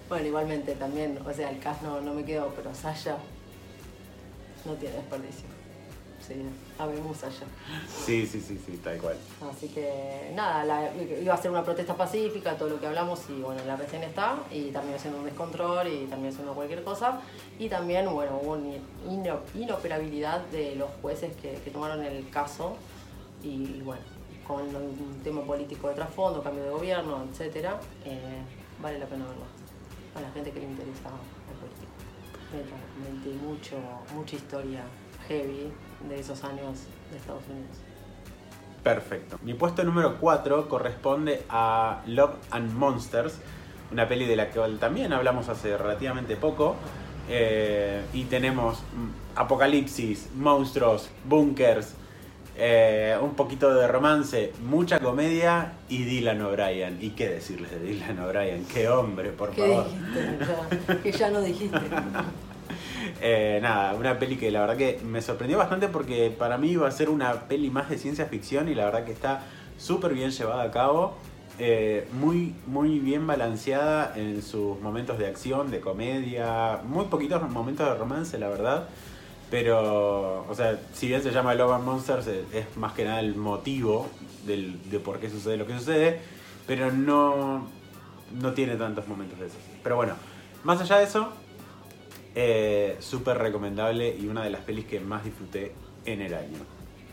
Bueno, 0.09 0.27
igualmente 0.27 0.75
también, 0.77 1.19
o 1.27 1.33
sea, 1.35 1.51
el 1.51 1.59
cast 1.59 1.83
no, 1.83 2.01
no 2.01 2.15
me 2.15 2.25
quedó, 2.25 2.49
pero 2.57 2.75
Sasha 2.75 3.19
no 4.65 4.73
tiene 4.75 4.97
desperdicio. 4.97 5.45
Sí, 6.27 6.35
habemos 6.79 7.19
Sasha. 7.19 7.45
Sí, 8.05 8.27
sí, 8.27 8.41
sí, 8.41 8.59
sí, 8.65 8.81
tal 8.83 8.99
cual. 8.99 9.17
Así 9.53 9.69
que 9.69 10.33
nada, 10.35 10.65
la- 10.65 10.91
iba 10.97 11.35
a 11.35 11.37
ser 11.37 11.51
una 11.51 11.63
protesta 11.63 11.95
pacífica, 11.97 12.57
todo 12.57 12.69
lo 12.71 12.81
que 12.81 12.87
hablamos 12.87 13.21
y 13.29 13.41
bueno, 13.43 13.63
la 13.65 13.77
recién 13.77 14.03
está 14.03 14.39
y 14.51 14.71
terminó 14.71 14.99
siendo 14.99 15.19
un 15.21 15.25
descontrol 15.27 15.87
y 15.89 16.07
terminó 16.07 16.33
siendo 16.33 16.55
cualquier 16.55 16.83
cosa. 16.83 17.21
Y 17.59 17.69
también, 17.69 18.13
bueno, 18.13 18.41
hubo 18.43 18.53
una 18.55 18.77
ino- 19.09 19.41
inoperabilidad 19.55 20.41
de 20.47 20.75
los 20.77 20.89
jueces 21.03 21.37
que, 21.37 21.53
que 21.65 21.71
tomaron 21.71 22.03
el 22.03 22.29
caso 22.31 22.77
y 23.45 23.81
bueno, 23.83 24.03
con 24.47 24.61
un 24.61 25.21
tema 25.23 25.43
político 25.43 25.89
de 25.89 25.95
trasfondo, 25.95 26.43
cambio 26.43 26.65
de 26.65 26.71
gobierno, 26.71 27.25
etcétera, 27.31 27.81
eh, 28.05 28.43
vale 28.81 28.99
la 28.99 29.07
pena 29.07 29.25
verlo. 29.25 29.45
A 30.15 30.21
la 30.21 30.31
gente 30.31 30.51
que 30.51 30.61
le 30.61 30.67
interesa 30.67 31.11
el 31.51 31.59
político. 31.59 31.93
Realmente 32.53 33.45
mucho, 33.45 33.77
mucha 34.15 34.37
historia 34.37 34.85
heavy 35.29 35.73
de 36.09 36.21
esos 36.21 36.43
años 36.45 36.85
de 37.11 37.19
Estados 37.19 37.43
Unidos. 37.49 37.77
Perfecto. 38.83 39.39
Mi 39.43 39.55
puesto 39.55 39.83
número 39.83 40.19
4 40.19 40.69
corresponde 40.69 41.45
a 41.49 42.03
Love 42.07 42.37
and 42.53 42.73
Monsters, 42.73 43.41
una 43.91 44.09
peli 44.09 44.27
de 44.27 44.37
la 44.37 44.51
que 44.51 44.61
también 44.79 45.13
hablamos 45.13 45.49
hace 45.49 45.77
relativamente 45.77 46.37
poco. 46.37 46.77
Eh, 47.29 48.05
y 48.13 48.25
tenemos 48.25 48.79
mm, 48.79 49.39
apocalipsis, 49.39 50.31
monstruos, 50.37 51.11
bunkers, 51.25 51.95
Eh, 52.59 53.17
un 53.21 53.35
poquito 53.35 53.75
de 53.75 53.87
romance, 53.87 54.53
mucha 54.61 55.01
comedia 55.01 55.75
y 55.91 56.05
Dylan 56.05 56.41
O'Brien. 56.43 56.97
¿Y 57.03 57.11
qué 57.11 57.29
decirles 57.29 57.71
de 57.71 57.81
Dylan 57.81 58.19
O'Brien? 58.21 58.65
¡Qué 58.67 58.89
hombre, 58.89 59.31
por 59.31 59.51
¿Qué 59.51 59.61
favor! 59.61 59.85
dijiste? 59.91 60.39
Ya, 60.89 61.03
que 61.03 61.13
ya 61.13 61.31
no 61.31 61.41
dijiste. 61.43 61.79
Eh, 63.21 63.61
nada, 63.63 63.95
una 63.95 64.19
peli 64.19 64.37
que 64.37 64.51
la 64.51 64.61
verdad 64.61 64.77
que 64.77 65.01
me 65.05 65.23
sorprendió 65.23 65.59
bastante 65.59 65.89
porque 65.89 66.35
para 66.37 66.59
mí 66.59 66.73
iba 66.73 66.89
a 66.89 66.91
ser 66.91 67.09
una 67.09 67.43
peli 67.49 67.71
más 67.71 67.89
de 67.89 67.99
ciencia 67.99 68.27
ficción 68.27 68.69
y 68.69 68.75
la 68.75 68.85
verdad 68.87 69.05
que 69.05 69.13
está 69.13 69.43
súper 69.79 70.13
bien 70.15 70.31
llevada 70.31 70.63
a 70.65 70.71
cabo. 70.71 71.17
eh, 71.59 72.07
muy, 72.13 72.55
muy 72.67 72.99
bien 72.99 73.27
balanceada 73.27 74.13
en 74.17 74.43
sus 74.43 74.79
momentos 74.81 75.19
de 75.19 75.27
acción, 75.27 75.71
de 75.71 75.81
comedia, 75.81 76.81
muy 76.85 77.07
poquitos 77.07 77.41
momentos 77.49 77.89
de 77.89 77.95
romance, 77.95 78.39
la 78.39 78.49
verdad. 78.49 78.89
Pero, 79.51 80.45
o 80.49 80.55
sea, 80.55 80.79
si 80.93 81.07
bien 81.09 81.23
se 81.23 81.31
llama 81.31 81.55
Love 81.55 81.73
and 81.75 81.85
Monsters, 81.85 82.27
es 82.53 82.77
más 82.77 82.93
que 82.95 83.05
nada 83.05 83.21
el 83.21 83.37
motivo 83.37 84.09
del- 84.45 84.91
de 84.91 84.99
por 84.99 85.19
qué 85.21 85.31
sucede 85.31 85.57
lo 85.57 85.67
que 85.67 85.79
sucede, 85.79 86.21
pero 86.67 86.91
no, 86.91 87.69
no 88.41 88.53
tiene 88.55 88.75
tantos 88.77 89.07
momentos 89.07 89.39
de 89.39 89.47
esos. 89.47 89.59
Pero 89.85 89.97
bueno, 89.97 90.15
más 90.65 90.81
allá 90.81 90.99
de 90.99 91.05
eso, 91.05 91.29
eh, 92.35 92.97
súper 93.01 93.39
recomendable 93.39 94.15
y 94.17 94.27
una 94.27 94.43
de 94.45 94.51
las 94.51 94.63
pelis 94.63 94.87
que 94.87 95.01
más 95.01 95.25
disfruté 95.25 95.73
en 96.05 96.21
el 96.23 96.35
año. 96.35 96.59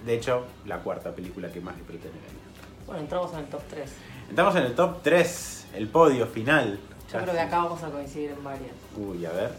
De 0.06 0.16
hecho, 0.16 0.46
la 0.66 0.80
cuarta 0.80 1.14
película 1.14 1.52
que 1.52 1.62
más 1.62 1.76
disfruté 1.78 2.08
en 2.10 2.16
el 2.16 2.20
año. 2.24 2.40
Bueno, 2.88 3.02
entramos 3.02 3.32
en 3.34 3.40
el 3.40 3.46
top 3.46 3.62
3. 3.70 3.92
Entramos 4.30 4.56
en 4.56 4.64
el 4.64 4.76
top 4.76 5.02
3, 5.04 5.68
el 5.76 5.88
podio 5.88 6.26
final. 6.28 6.80
Yo 7.12 7.20
creo 7.20 7.34
que 7.34 7.40
acá 7.40 7.58
vamos 7.60 7.82
a 7.84 7.90
coincidir 7.92 8.32
en 8.32 8.44
varias. 8.44 8.72
Uy, 8.98 9.24
a 9.26 9.32
ver. 9.32 9.52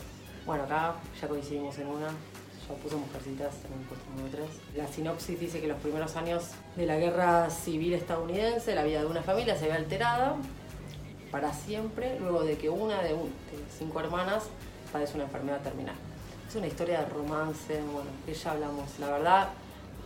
Bueno, 0.45 0.65
acá 0.65 0.97
ya 1.21 1.29
coincidimos 1.29 1.79
en 1.79 1.87
una. 1.87 2.09
Yo 2.69 2.75
puse 2.77 2.97
Mujercitas 2.97 3.55
en 3.67 3.79
el 3.81 3.87
puesto 3.87 4.11
número 4.11 4.29
3. 4.37 4.49
La 4.77 4.89
sinopsis 4.89 5.39
dice 5.39 5.61
que 5.61 5.67
los 5.69 5.79
primeros 5.81 6.17
años 6.17 6.51
de 6.77 6.87
la 6.87 6.97
guerra 6.97 7.51
civil 7.51 7.93
estadounidense, 7.93 8.75
la 8.75 8.85
vida 8.85 9.01
de 9.01 9.07
una 9.07 9.23
familia 9.23 9.57
se 9.57 9.67
ve 9.67 9.73
alterada 9.73 10.37
para 11.31 11.53
siempre 11.53 12.19
luego 12.21 12.43
de 12.45 12.57
que 12.57 12.71
una 12.71 13.03
de, 13.03 13.13
un- 13.13 13.29
de 13.29 13.59
cinco 13.79 14.01
hermanas 14.01 14.45
padece 14.93 15.15
una 15.17 15.25
enfermedad 15.25 15.61
terminal. 15.61 15.95
Es 16.49 16.55
una 16.57 16.67
historia 16.67 17.01
de 17.01 17.07
romance, 17.07 17.81
bueno, 17.93 18.11
que 18.25 18.33
ya 18.33 18.53
hablamos. 18.53 18.99
La 18.99 19.09
verdad, 19.11 19.49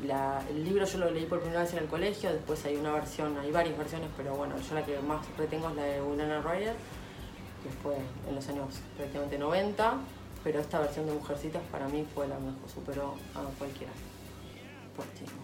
la- 0.04 0.42
el 0.50 0.64
libro 0.64 0.84
yo 0.84 0.98
lo 0.98 1.10
leí 1.10 1.26
por 1.26 1.40
primera 1.40 1.60
vez 1.62 1.72
en 1.74 1.78
el 1.80 1.86
colegio, 1.86 2.32
después 2.32 2.64
hay 2.64 2.76
una 2.76 2.92
versión, 2.92 3.36
hay 3.38 3.52
varias 3.52 3.76
versiones, 3.78 4.08
pero 4.16 4.34
bueno, 4.34 4.54
yo 4.58 4.74
la 4.74 4.84
que 4.84 4.98
más 5.00 5.20
retengo 5.36 5.68
es 5.68 5.76
la 5.76 5.82
de 5.84 6.02
Winona 6.02 6.40
Ryder, 6.40 6.74
que 7.62 7.70
fue 7.82 7.96
en 8.28 8.34
los 8.34 8.48
años 8.48 8.66
prácticamente 8.96 9.38
90, 9.38 9.94
pero 10.48 10.60
esta 10.60 10.80
versión 10.80 11.04
de 11.04 11.12
Mujercitas 11.12 11.60
para 11.70 11.86
mí 11.88 12.06
fue 12.14 12.26
la 12.26 12.38
mejor, 12.38 12.70
superó 12.72 13.16
a 13.34 13.42
cualquiera. 13.58 13.92
Fuertísimo. 14.96 15.42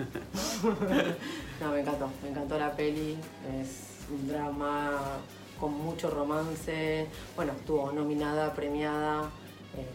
no, 1.60 1.70
me 1.70 1.80
encantó, 1.80 2.10
me 2.24 2.30
encantó 2.30 2.58
la 2.58 2.74
peli, 2.74 3.16
es 3.60 4.04
un 4.10 4.26
drama 4.26 5.18
con 5.60 5.74
mucho 5.74 6.10
romance, 6.10 7.06
bueno, 7.36 7.52
estuvo 7.52 7.92
nominada, 7.92 8.52
premiada, 8.52 9.30
eh, 9.76 9.86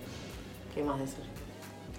¿qué 0.74 0.82
más 0.82 0.98
decir? 0.98 1.26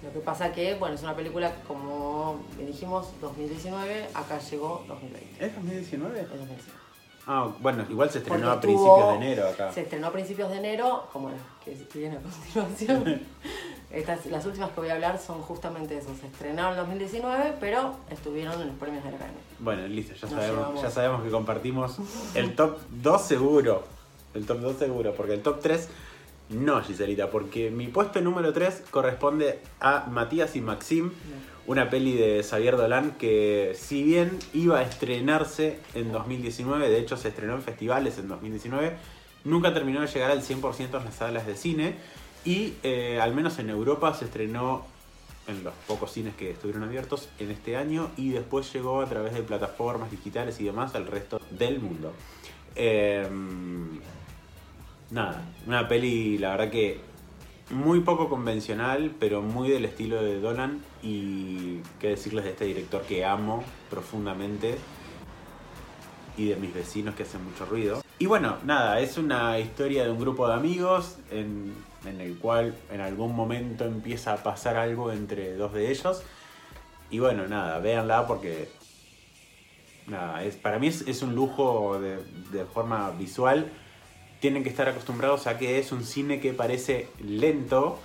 Lo 0.03 0.11
que 0.11 0.19
pasa 0.19 0.51
que, 0.51 0.73
bueno, 0.73 0.95
es 0.95 1.03
una 1.03 1.15
película, 1.15 1.53
como 1.67 2.39
dijimos, 2.57 3.09
2019, 3.21 4.07
acá 4.15 4.39
llegó 4.39 4.83
2020. 4.87 5.45
¿Es 5.45 5.53
2019? 5.53 6.19
es 6.19 6.29
2019. 6.29 6.83
Ah, 7.25 7.49
bueno, 7.59 7.85
igual 7.89 8.09
se 8.09 8.17
estrenó 8.19 8.49
Porque 8.51 8.57
a 8.57 8.61
principios 8.61 9.09
de 9.09 9.15
enero 9.15 9.47
acá. 9.47 9.71
Se 9.71 9.81
estrenó 9.81 10.07
a 10.07 10.11
principios 10.11 10.49
de 10.49 10.57
enero, 10.57 11.07
como 11.13 11.29
las 11.29 11.39
que 11.63 11.99
viene 11.99 12.17
a 12.17 12.19
continuación. 12.21 13.21
Estas, 13.91 14.25
las 14.25 14.45
últimas 14.45 14.71
que 14.71 14.81
voy 14.81 14.89
a 14.89 14.95
hablar 14.95 15.19
son 15.19 15.41
justamente 15.41 15.95
eso. 15.97 16.09
Se 16.19 16.25
estrenaron 16.25 16.71
en 16.73 16.79
2019, 16.79 17.57
pero 17.59 17.95
estuvieron 18.09 18.59
en 18.59 18.67
los 18.67 18.75
premios 18.77 19.03
de 19.03 19.11
la 19.11 19.17
Academia. 19.17 19.41
Bueno, 19.59 19.87
listo, 19.87 20.15
ya 20.15 20.21
Nos 20.21 20.31
sabemos, 20.31 20.57
llevamos. 20.57 20.81
ya 20.81 20.89
sabemos 20.89 21.23
que 21.23 21.29
compartimos 21.29 21.97
el 22.35 22.55
top 22.55 22.77
2 22.89 23.21
seguro. 23.21 23.83
El 24.33 24.45
top 24.47 24.59
2 24.59 24.77
seguro, 24.77 25.13
porque 25.13 25.35
el 25.35 25.43
top 25.43 25.59
3 25.61 25.89
no, 26.49 26.81
Giselita, 26.81 27.29
porque 27.29 27.69
mi 27.69 27.87
puesto 27.87 28.19
número 28.19 28.51
3 28.51 28.83
corresponde 28.89 29.59
a 29.79 30.05
Matías 30.09 30.55
y 30.55 30.61
Maxim, 30.61 31.11
una 31.65 31.89
peli 31.89 32.13
de 32.13 32.43
Xavier 32.43 32.75
Dolan 32.75 33.11
que 33.11 33.73
si 33.75 34.03
bien 34.03 34.37
iba 34.53 34.79
a 34.79 34.81
estrenarse 34.83 35.79
en 35.93 36.11
2019, 36.11 36.89
de 36.89 36.99
hecho 36.99 37.17
se 37.17 37.29
estrenó 37.29 37.55
en 37.55 37.61
festivales 37.61 38.17
en 38.17 38.27
2019, 38.27 38.93
nunca 39.45 39.73
terminó 39.73 40.01
de 40.01 40.07
llegar 40.07 40.31
al 40.31 40.41
100% 40.41 40.97
en 40.97 41.05
las 41.05 41.15
salas 41.15 41.47
de 41.47 41.55
cine 41.55 41.95
y 42.45 42.73
eh, 42.83 43.19
al 43.21 43.33
menos 43.33 43.59
en 43.59 43.69
Europa 43.69 44.13
se 44.13 44.25
estrenó 44.25 44.85
en 45.47 45.63
los 45.63 45.73
pocos 45.87 46.11
cines 46.11 46.35
que 46.35 46.51
estuvieron 46.51 46.83
abiertos 46.83 47.29
en 47.39 47.51
este 47.51 47.75
año 47.75 48.09
y 48.17 48.29
después 48.29 48.71
llegó 48.73 49.01
a 49.01 49.05
través 49.07 49.33
de 49.33 49.43
plataformas 49.43 50.11
digitales 50.11 50.59
y 50.59 50.65
demás 50.65 50.95
al 50.95 51.07
resto 51.07 51.39
del 51.51 51.79
mundo. 51.79 52.13
Eh, 52.75 53.27
nada, 55.11 55.43
una 55.67 55.87
peli 55.87 56.37
la 56.37 56.51
verdad 56.51 56.71
que 56.71 57.12
muy 57.69 58.01
poco 58.01 58.29
convencional, 58.29 59.15
pero 59.19 59.41
muy 59.41 59.69
del 59.69 59.85
estilo 59.85 60.21
de 60.21 60.39
Dolan 60.39 60.81
y 61.01 61.79
qué 61.99 62.09
decirles 62.09 62.45
de 62.45 62.51
este 62.51 62.65
director 62.65 63.01
que 63.03 63.25
amo 63.25 63.63
profundamente 63.89 64.77
y 66.37 66.47
de 66.47 66.55
mis 66.55 66.73
vecinos 66.73 67.15
que 67.15 67.23
hacen 67.23 67.43
mucho 67.43 67.65
ruido. 67.65 68.01
Y 68.19 68.25
bueno, 68.25 68.57
nada, 68.63 68.99
es 68.99 69.17
una 69.17 69.59
historia 69.59 70.03
de 70.03 70.11
un 70.11 70.19
grupo 70.19 70.47
de 70.47 70.53
amigos 70.53 71.17
en, 71.31 71.73
en 72.05 72.21
el 72.21 72.37
cual 72.37 72.75
en 72.91 73.01
algún 73.01 73.35
momento 73.35 73.85
empieza 73.85 74.33
a 74.33 74.37
pasar 74.37 74.77
algo 74.77 75.11
entre 75.11 75.55
dos 75.55 75.73
de 75.73 75.91
ellos. 75.91 76.23
Y 77.09 77.19
bueno, 77.19 77.47
nada, 77.47 77.79
véanla 77.79 78.25
porque 78.27 78.69
nada, 80.07 80.43
es, 80.43 80.55
para 80.55 80.79
mí 80.79 80.87
es, 80.87 81.07
es 81.07 81.21
un 81.21 81.35
lujo 81.35 81.99
de, 81.99 82.17
de 82.51 82.65
forma 82.65 83.11
visual. 83.11 83.71
Tienen 84.43 84.61
que 84.61 84.69
estar 84.69 84.89
acostumbrados 84.89 85.47
a 85.47 85.57
que 85.57 85.79
es 85.79 85.93
un 85.93 86.03
cine 86.03 86.41
que 86.41 86.51
parece 86.51 87.07
lento, 87.23 87.97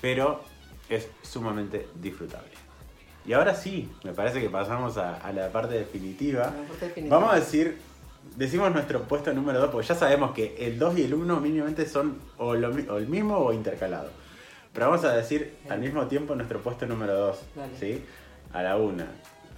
pero 0.00 0.40
es 0.88 1.06
sumamente 1.20 1.86
disfrutable. 2.00 2.48
Y 3.26 3.34
ahora 3.34 3.54
sí, 3.54 3.90
me 4.02 4.14
parece 4.14 4.40
que 4.40 4.48
pasamos 4.48 4.96
a, 4.96 5.18
a 5.18 5.30
la 5.34 5.52
parte 5.52 5.74
definitiva. 5.74 6.44
A 6.44 6.46
la 6.46 6.62
parte 6.66 6.86
definitiva. 6.86 7.18
Vamos 7.18 7.34
a 7.34 7.38
decir, 7.38 7.76
decimos 8.36 8.72
nuestro 8.72 9.02
puesto 9.02 9.34
número 9.34 9.60
2, 9.60 9.68
porque 9.68 9.86
ya 9.86 9.94
sabemos 9.94 10.32
que 10.32 10.56
el 10.60 10.78
2 10.78 10.96
y 10.96 11.04
el 11.04 11.12
1 11.12 11.40
mínimamente 11.40 11.84
son 11.86 12.18
o, 12.38 12.54
lo 12.54 12.70
o 12.70 12.96
el 12.96 13.06
mismo 13.06 13.36
o 13.36 13.52
intercalado. 13.52 14.08
Pero 14.72 14.88
vamos 14.88 15.04
a 15.04 15.14
decir 15.14 15.58
al 15.68 15.80
mismo 15.80 16.06
tiempo 16.06 16.34
nuestro 16.34 16.60
puesto 16.60 16.86
número 16.86 17.12
2, 17.12 17.38
Dale. 17.54 17.78
¿sí? 17.78 18.02
A 18.54 18.62
la 18.62 18.78
1, 18.78 19.04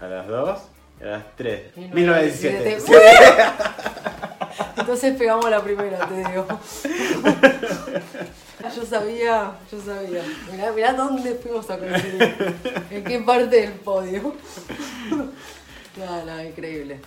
a 0.01 0.07
las 0.09 0.27
2 0.27 0.59
y 0.99 1.05
a 1.05 1.07
las 1.07 1.37
3. 1.37 1.77
1917. 1.77 2.81
1917. 2.91 4.34
Entonces 4.77 5.17
pegamos 5.17 5.49
la 5.51 5.63
primera, 5.63 6.09
te 6.09 6.17
digo. 6.17 6.47
Yo 8.75 8.85
sabía, 8.85 9.53
yo 9.71 9.81
sabía. 9.81 10.23
Mirá, 10.51 10.73
mirá 10.73 10.93
dónde 10.95 11.35
fuimos 11.35 11.69
a 11.71 11.79
coincidir. 11.79 12.57
En 12.91 13.05
qué 13.05 13.21
parte 13.21 13.61
del 13.61 13.73
podio. 13.73 14.35
No, 15.97 16.25
no, 16.25 16.43
increíble. 16.43 16.99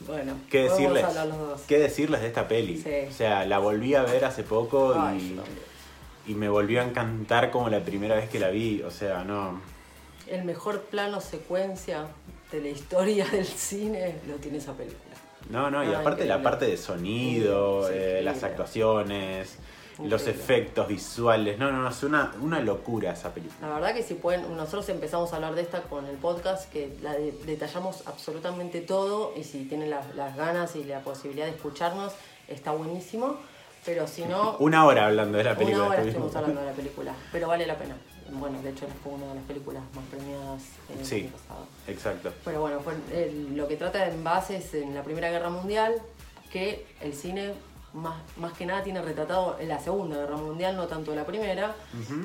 Bueno, 0.00 0.34
¿Qué 0.50 0.64
vamos 0.64 0.78
decirles? 0.78 1.04
a 1.04 1.08
hablar 1.08 1.26
los 1.28 1.38
dos. 1.38 1.60
¿Qué 1.68 1.78
decirles 1.78 2.20
de 2.20 2.26
esta 2.26 2.46
peli? 2.48 2.78
Sí. 2.78 3.08
O 3.08 3.12
sea, 3.12 3.46
la 3.46 3.58
volví 3.58 3.94
a 3.94 4.02
ver 4.02 4.24
hace 4.24 4.42
poco 4.42 4.94
Ay, 4.94 5.40
y, 6.26 6.34
me 6.34 6.48
volvió 6.48 6.80
a 6.80 6.84
encantar 6.84 7.50
como 7.50 7.70
la 7.70 7.80
primera 7.80 8.16
vez 8.16 8.28
que 8.28 8.38
la 8.38 8.50
vi. 8.50 8.82
O 8.82 8.90
sea, 8.90 9.24
no. 9.24 9.60
El 10.26 10.44
mejor 10.44 10.82
plano 10.82 11.20
secuencia 11.20 12.06
de 12.50 12.60
la 12.60 12.68
historia 12.68 13.24
del 13.26 13.46
cine 13.46 14.16
lo 14.28 14.34
tiene 14.36 14.58
esa 14.58 14.72
película. 14.72 15.03
No, 15.50 15.70
no, 15.70 15.84
y 15.84 15.92
Ah, 15.94 16.00
aparte 16.00 16.24
la 16.24 16.42
parte 16.42 16.66
de 16.66 16.76
sonido, 16.76 17.86
Sí, 17.88 17.94
eh, 17.94 18.20
las 18.22 18.36
increíble. 18.36 18.46
actuaciones, 18.46 19.58
los 20.02 20.26
efectos 20.26 20.88
visuales. 20.88 21.58
No, 21.58 21.70
no, 21.70 21.82
no, 21.82 21.88
es 21.90 22.02
una, 22.02 22.32
una 22.40 22.60
locura 22.60 23.12
esa 23.12 23.32
película. 23.32 23.68
La 23.68 23.74
verdad 23.74 23.94
que 23.94 24.02
si 24.02 24.14
pueden, 24.14 24.56
nosotros 24.56 24.88
empezamos 24.88 25.32
a 25.32 25.36
hablar 25.36 25.54
de 25.54 25.62
esta 25.62 25.82
con 25.82 26.06
el 26.06 26.16
podcast, 26.16 26.70
que 26.72 26.96
la 27.02 27.12
de- 27.12 27.32
detallamos 27.46 28.02
absolutamente 28.06 28.80
todo 28.80 29.34
y 29.36 29.44
si 29.44 29.64
tienen 29.66 29.90
las, 29.90 30.14
las 30.16 30.34
ganas 30.36 30.74
y 30.76 30.84
la 30.84 31.00
posibilidad 31.00 31.46
de 31.46 31.52
escucharnos, 31.52 32.12
está 32.48 32.72
buenísimo. 32.72 33.36
Pero 33.84 34.06
si 34.08 34.24
no, 34.24 34.56
Una 34.60 34.86
hora 34.86 35.06
hablando 35.06 35.36
de 35.38 35.44
la 35.44 35.54
película. 35.56 35.84
una 35.84 35.92
hora 35.94 36.02
estuvimos 36.02 36.34
hablando 36.34 36.60
de 36.62 36.66
la 36.68 36.72
película, 36.72 37.12
pero 37.30 37.48
vale 37.48 37.66
la 37.66 37.76
pena. 37.76 37.94
Bueno, 38.38 38.60
de 38.62 38.70
hecho 38.70 38.86
fue 39.02 39.12
una 39.12 39.26
de 39.28 39.34
las 39.36 39.44
películas 39.44 39.82
más 39.94 40.04
premiadas 40.10 40.62
en 40.92 40.98
el 40.98 41.06
Sí. 41.06 41.14
año 41.22 41.30
pasado. 41.32 41.66
Exacto. 41.86 42.32
Pero 42.44 42.60
bueno, 42.60 42.80
fue- 42.80 42.94
lo 43.54 43.68
que 43.68 43.76
trata 43.76 44.06
en 44.08 44.22
base 44.24 44.56
es 44.56 44.74
en 44.74 44.94
la 44.94 45.02
Primera 45.02 45.30
Guerra 45.30 45.50
Mundial, 45.50 45.94
que 46.50 46.86
el 47.00 47.14
cine 47.14 47.52
más, 47.92 48.16
más 48.36 48.52
que 48.54 48.66
nada 48.66 48.82
tiene 48.82 49.00
retratado 49.02 49.56
en 49.60 49.68
la 49.68 49.78
Segunda 49.78 50.16
Guerra 50.16 50.36
Mundial, 50.36 50.76
no 50.76 50.86
tanto 50.86 51.14
la 51.14 51.24
Primera. 51.24 51.74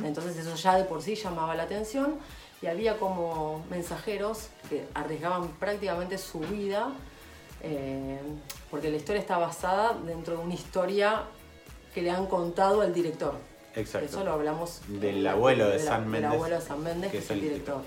Entonces 0.04 0.36
eso 0.38 0.56
ya 0.56 0.76
de 0.76 0.84
por 0.84 1.02
sí 1.02 1.16
llamaba 1.16 1.56
la 1.56 1.64
atención. 1.64 2.16
Y 2.62 2.68
había 2.68 2.98
como 2.98 3.64
mensajeros 3.70 4.50
que 4.70 4.86
arriesgaban 4.94 5.48
prácticamente 5.60 6.18
su 6.18 6.40
vida, 6.40 6.90
eh, 7.62 8.20
porque 8.70 8.90
la 8.90 8.98
historia 8.98 9.22
está 9.22 9.38
basada 9.38 9.94
dentro 10.06 10.38
de 10.38 10.44
una 10.44 10.54
historia 10.56 11.24
que 11.94 12.02
le 12.02 12.12
han 12.12 12.26
contado 12.28 12.82
al 12.82 12.94
director. 12.94 13.36
Exacto. 13.76 14.06
Eso 14.08 14.24
lo 14.24 14.34
hablamos 14.34 14.82
Del 14.88 15.24
la- 15.24 15.32
abuelo 15.34 15.68
de 15.68 15.78
Del 15.78 16.06
Méndez, 16.06 16.32
abuelo 16.32 16.56
de 16.56 16.62
Sam 16.62 16.80
Méndez, 16.84 17.12
que 17.12 17.18
es 17.20 17.30
el 17.32 17.42
director. 17.42 17.82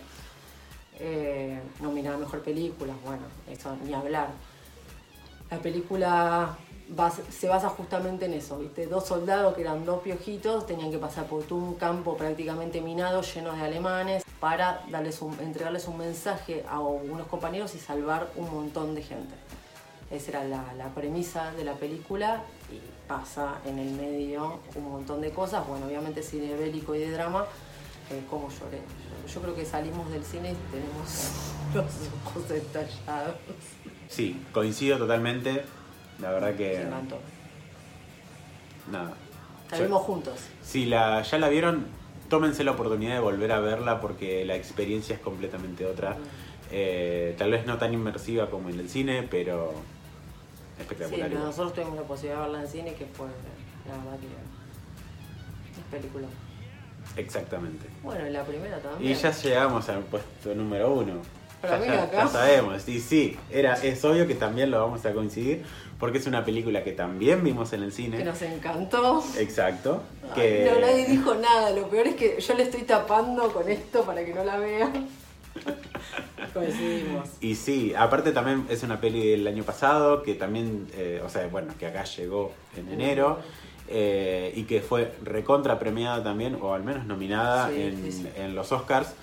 eh, 0.98 1.58
nominada 1.80 2.16
a 2.16 2.18
Mejor 2.20 2.42
Película, 2.42 2.94
bueno, 3.04 3.22
eso 3.50 3.76
ni 3.84 3.92
hablar. 3.92 4.28
La 5.50 5.58
película 5.58 6.56
se 7.30 7.48
basa 7.48 7.68
justamente 7.70 8.26
en 8.26 8.34
eso, 8.34 8.58
¿viste? 8.58 8.86
Dos 8.86 9.06
soldados 9.06 9.54
que 9.54 9.62
eran 9.62 9.84
dos 9.84 10.02
piojitos 10.02 10.66
tenían 10.66 10.90
que 10.90 10.98
pasar 10.98 11.26
por 11.26 11.42
un 11.52 11.74
campo 11.74 12.16
prácticamente 12.16 12.80
minado 12.80 13.22
lleno 13.22 13.52
de 13.54 13.62
alemanes 13.62 14.22
para 14.40 14.82
darles 14.90 15.20
un- 15.22 15.38
entregarles 15.40 15.88
un 15.88 15.96
mensaje 15.98 16.64
a 16.68 16.80
unos 16.80 17.26
compañeros 17.28 17.74
y 17.74 17.78
salvar 17.78 18.30
un 18.36 18.52
montón 18.52 18.94
de 18.94 19.02
gente. 19.02 19.34
Esa 20.10 20.30
era 20.30 20.44
la, 20.44 20.72
la 20.76 20.88
premisa 20.88 21.52
de 21.52 21.64
la 21.64 21.72
película 21.74 22.42
pasa 23.12 23.58
en 23.66 23.78
el 23.78 23.90
medio 23.92 24.60
un 24.74 24.90
montón 24.90 25.20
de 25.20 25.30
cosas. 25.30 25.66
Bueno, 25.66 25.86
obviamente 25.86 26.22
cine 26.22 26.54
bélico 26.54 26.94
y 26.94 27.00
de 27.00 27.10
drama, 27.10 27.44
eh, 28.10 28.22
como 28.30 28.48
lloré. 28.48 28.78
Yo, 29.26 29.34
yo 29.34 29.40
creo 29.42 29.54
que 29.54 29.64
salimos 29.64 30.10
del 30.10 30.24
cine 30.24 30.52
y 30.52 30.56
tenemos 30.70 31.30
los 31.74 31.84
ojos 32.24 32.50
estallados. 32.50 33.36
Sí, 34.08 34.40
coincido 34.52 34.98
totalmente. 34.98 35.62
La 36.20 36.30
verdad 36.30 36.50
Me 36.50 36.56
que. 36.56 36.82
encantó. 36.82 37.18
Nada. 38.90 39.14
Vimos 39.78 40.02
juntos. 40.02 40.34
Si 40.62 40.86
la, 40.86 41.22
ya 41.22 41.38
la 41.38 41.48
vieron, 41.48 41.86
tómense 42.28 42.64
la 42.64 42.72
oportunidad 42.72 43.14
de 43.14 43.20
volver 43.20 43.52
a 43.52 43.60
verla 43.60 44.00
porque 44.00 44.44
la 44.44 44.54
experiencia 44.56 45.14
es 45.14 45.20
completamente 45.20 45.86
otra. 45.86 46.16
Eh, 46.70 47.34
tal 47.38 47.50
vez 47.50 47.66
no 47.66 47.78
tan 47.78 47.92
inmersiva 47.92 48.48
como 48.50 48.68
en 48.70 48.80
el 48.80 48.88
cine, 48.88 49.22
pero 49.22 49.72
espectacular. 50.78 51.20
pero 51.20 51.34
igual. 51.34 51.44
nosotros 51.46 51.74
tuvimos 51.74 51.96
la 51.96 52.02
posibilidad 52.02 52.36
de 52.36 52.42
verla 52.42 52.60
en 52.62 52.68
cine, 52.68 52.94
que 52.94 53.06
fue 53.06 53.26
la 53.88 53.96
verdad 53.96 54.18
que 54.20 55.80
es 55.80 55.86
película. 56.00 56.26
Exactamente. 57.16 57.86
Bueno, 58.02 58.26
y 58.26 58.30
la 58.30 58.44
primera 58.44 58.78
también. 58.78 59.12
Y 59.12 59.14
ya 59.14 59.30
llegamos 59.32 59.88
al 59.88 60.00
puesto 60.00 60.54
número 60.54 60.92
uno. 60.92 61.14
Para 61.60 61.84
Ya, 61.84 62.02
acá. 62.04 62.16
ya 62.24 62.28
sabemos, 62.28 62.88
y 62.88 63.00
sí, 63.00 63.36
era, 63.50 63.74
es 63.74 64.04
obvio 64.04 64.26
que 64.26 64.34
también 64.34 64.70
lo 64.72 64.80
vamos 64.80 65.06
a 65.06 65.12
coincidir, 65.12 65.62
porque 66.00 66.18
es 66.18 66.26
una 66.26 66.44
película 66.44 66.82
que 66.82 66.90
también 66.90 67.44
vimos 67.44 67.72
en 67.72 67.84
el 67.84 67.90
Que 67.90 67.96
cine. 67.96 68.24
nos 68.24 68.42
encantó. 68.42 69.22
Exacto. 69.38 70.02
Ay, 70.24 70.30
Que... 70.34 70.70
No, 70.72 70.80
nadie 70.80 71.06
dijo 71.06 71.34
nada. 71.36 71.70
Lo 71.70 71.88
peor 71.88 72.08
es 72.08 72.16
que 72.16 72.40
yo 72.40 72.54
le 72.54 72.64
estoy 72.64 72.82
tapando 72.82 73.52
con 73.52 73.68
esto 73.70 74.02
para 74.04 74.24
que 74.24 74.34
no 74.34 74.42
la 74.42 74.58
vean. 74.58 75.06
Coincidimos. 76.52 77.28
Y 77.40 77.54
sí, 77.54 77.94
aparte 77.96 78.32
también 78.32 78.66
es 78.68 78.82
una 78.82 79.00
peli 79.00 79.26
del 79.30 79.46
año 79.46 79.64
pasado, 79.64 80.22
que 80.22 80.34
también, 80.34 80.86
eh, 80.94 81.22
o 81.24 81.28
sea, 81.28 81.46
bueno, 81.48 81.72
que 81.78 81.86
acá 81.86 82.04
llegó 82.04 82.52
en 82.76 82.88
enero, 82.92 83.38
eh, 83.88 84.52
y 84.54 84.64
que 84.64 84.80
fue 84.80 85.12
recontra 85.22 85.78
premiada 85.78 86.22
también, 86.22 86.58
o 86.60 86.74
al 86.74 86.82
menos 86.84 87.06
nominada 87.06 87.68
Sí, 87.68 87.82
en, 87.82 88.02
sí, 88.04 88.12
sí. 88.12 88.28
en 88.36 88.54
los 88.54 88.70
Oscars. 88.72 89.14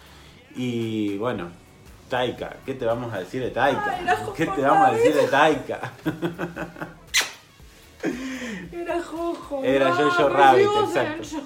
Y 0.55 1.17
bueno, 1.17 1.49
Taika, 2.09 2.57
¿qué 2.65 2.73
te 2.73 2.85
vamos 2.85 3.13
a 3.13 3.19
decir 3.19 3.41
de 3.43 3.51
Taika? 3.51 3.97
Ay, 3.99 4.15
¿Qué 4.35 4.45
te 4.47 4.61
vamos 4.61 4.89
a 4.89 4.91
decir 4.93 5.13
de. 5.13 5.27
Taika? 5.27 5.91
Era 8.71 9.01
Jojo. 9.01 9.63
Era 9.63 9.93
Jojo 9.93 10.29
Rabbit, 10.29 10.67
exacto. 10.85 11.23
yo. 11.23 11.39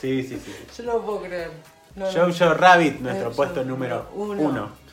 Sí, 0.00 0.22
sí, 0.22 0.38
sí. 0.44 0.54
Yo 0.76 0.84
no 0.84 0.92
lo 0.94 1.02
puedo 1.02 1.20
creer. 1.22 1.50
No, 1.96 2.10
no. 2.10 2.12
Jojo 2.12 2.54
Rabbit, 2.54 3.00
nuestro 3.00 3.32
puesto 3.32 3.64
número 3.64 4.08
uno. 4.14 4.40
uno. 4.40 4.83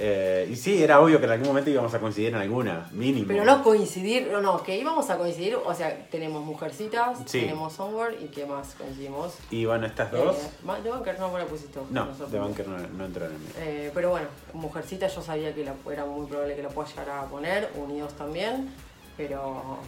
Eh, 0.00 0.48
y 0.50 0.54
sí, 0.54 0.80
era 0.80 1.00
obvio 1.00 1.18
que 1.18 1.26
en 1.26 1.32
algún 1.32 1.48
momento 1.48 1.70
íbamos 1.70 1.92
a 1.92 1.98
coincidir 1.98 2.28
en 2.28 2.36
alguna, 2.36 2.88
mínimo. 2.92 3.26
Pero 3.26 3.44
no 3.44 3.64
coincidir, 3.64 4.28
no, 4.30 4.40
no, 4.40 4.62
que 4.62 4.78
íbamos 4.78 5.10
a 5.10 5.18
coincidir, 5.18 5.56
o 5.56 5.74
sea, 5.74 6.06
tenemos 6.08 6.44
Mujercitas, 6.44 7.18
Sí. 7.26 7.40
tenemos 7.40 7.78
Onward 7.80 8.14
y 8.22 8.26
qué 8.28 8.46
más 8.46 8.74
coincidimos. 8.76 9.34
Y 9.50 9.64
bueno, 9.64 9.86
estas 9.86 10.12
dos. 10.12 10.36
Eh, 10.36 10.50
The 10.84 10.90
Bunker 10.92 11.18
no 11.18 11.32
me 11.32 11.40
la 11.40 11.46
pusiste. 11.46 11.80
No, 11.90 12.04
nosotros. 12.06 12.30
The 12.30 12.38
Bunker 12.38 12.68
no, 12.68 12.76
no 12.78 13.04
entraron 13.06 13.34
en 13.34 13.42
mí. 13.42 13.48
Eh, 13.58 13.90
pero 13.92 14.10
bueno, 14.10 14.28
Mujercita 14.52 15.08
yo 15.08 15.20
sabía 15.20 15.52
que 15.52 15.64
la- 15.64 15.74
era 15.92 16.04
muy 16.04 16.26
probable 16.26 16.54
que 16.54 16.62
la 16.62 16.68
pueda 16.68 16.88
llegar 16.88 17.10
a 17.10 17.24
poner, 17.24 17.68
Unidos 17.76 18.12
también, 18.14 18.70
pero 19.16 19.78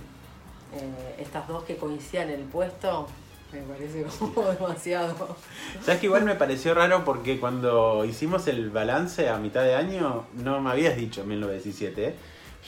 eh, 0.75 1.17
estas 1.23 1.47
dos 1.49 1.63
que 1.65 1.77
coincidían 1.77 2.31
en 2.31 2.41
el 2.41 2.47
puesto 2.47 3.07
me 3.53 3.61
parece 3.63 4.05
como 4.19 4.49
demasiado. 4.53 5.37
¿Sabes 5.85 6.01
que 6.01 6.07
igual 6.07 6.25
me 6.25 6.35
pareció 6.35 6.75
raro 6.75 7.05
porque 7.05 7.39
cuando 7.41 8.05
hicimos 8.05 8.47
el 8.49 8.71
balance 8.71 9.29
a 9.29 9.39
mitad 9.39 9.63
de 9.63 9.75
año 9.75 10.27
no 10.35 10.61
me 10.61 10.71
habías 10.71 10.97
dicho 10.97 11.25
1917? 11.25 12.05
¿eh? 12.09 12.15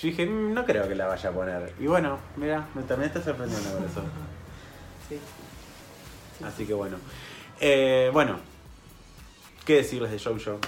Yo 0.00 0.08
dije, 0.08 0.26
"Mm, 0.26 0.54
no 0.54 0.64
creo 0.64 0.88
que 0.88 0.94
la 0.94 1.06
vaya 1.06 1.30
a 1.30 1.32
poner. 1.32 1.74
Y 1.78 1.86
bueno, 1.86 2.18
mira, 2.36 2.66
me 2.74 2.82
también 2.82 3.08
está 3.10 3.22
sorprendiendo 3.22 3.70
por 3.70 3.86
eso. 3.86 4.00
Sí. 5.08 5.18
Sí. 6.38 6.44
Así 6.44 6.64
que 6.66 6.74
bueno. 6.74 6.96
Eh, 7.60 8.10
bueno, 8.12 8.38
¿qué 9.64 9.76
decirles 9.76 10.10
de 10.10 10.18
Jojo? 10.18 10.58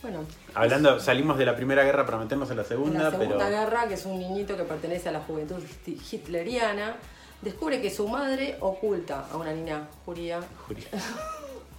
Bueno, 0.00 0.20
Hablando, 0.54 1.00
salimos 1.00 1.36
de 1.38 1.44
la 1.44 1.56
primera 1.56 1.82
guerra 1.82 2.06
para 2.06 2.18
meternos 2.18 2.48
en 2.52 2.56
la 2.56 2.64
segunda, 2.64 3.02
la 3.02 3.10
Segunda 3.10 3.36
pero. 3.36 3.50
Guerra, 3.50 3.88
que 3.88 3.94
es 3.94 4.06
un 4.06 4.18
niñito 4.18 4.56
que 4.56 4.62
pertenece 4.62 5.08
a 5.08 5.12
la 5.12 5.20
juventud 5.20 5.60
hi- 5.86 6.00
hitleriana, 6.12 6.96
descubre 7.42 7.80
que 7.80 7.90
su 7.90 8.08
madre 8.08 8.56
oculta 8.60 9.26
a 9.30 9.36
una 9.36 9.52
niña 9.52 9.88
judía. 10.04 10.40
judía, 10.66 10.90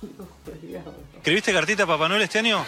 ¿Escribiste 1.17 1.53
cartita 1.53 1.83
a 1.83 1.87
Papá 1.87 2.07
Noel 2.07 2.21
este 2.21 2.39
año? 2.39 2.63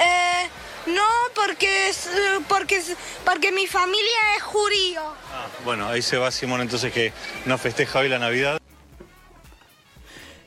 Eh, 0.00 0.48
no, 0.86 1.02
porque 1.34 1.88
es, 1.88 2.08
porque 2.48 2.76
es- 2.76 2.96
porque 3.24 3.50
mi 3.52 3.66
familia 3.66 4.36
es 4.36 4.42
judío. 4.42 5.00
Ah, 5.32 5.46
bueno, 5.64 5.88
ahí 5.88 6.02
se 6.02 6.16
va 6.16 6.30
Simón 6.30 6.60
entonces 6.60 6.92
que 6.92 7.12
no 7.46 7.58
festeja 7.58 7.98
hoy 8.00 8.08
la 8.08 8.18
Navidad. 8.18 8.60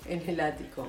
en 0.08 0.28
el 0.28 0.40
ático. 0.40 0.88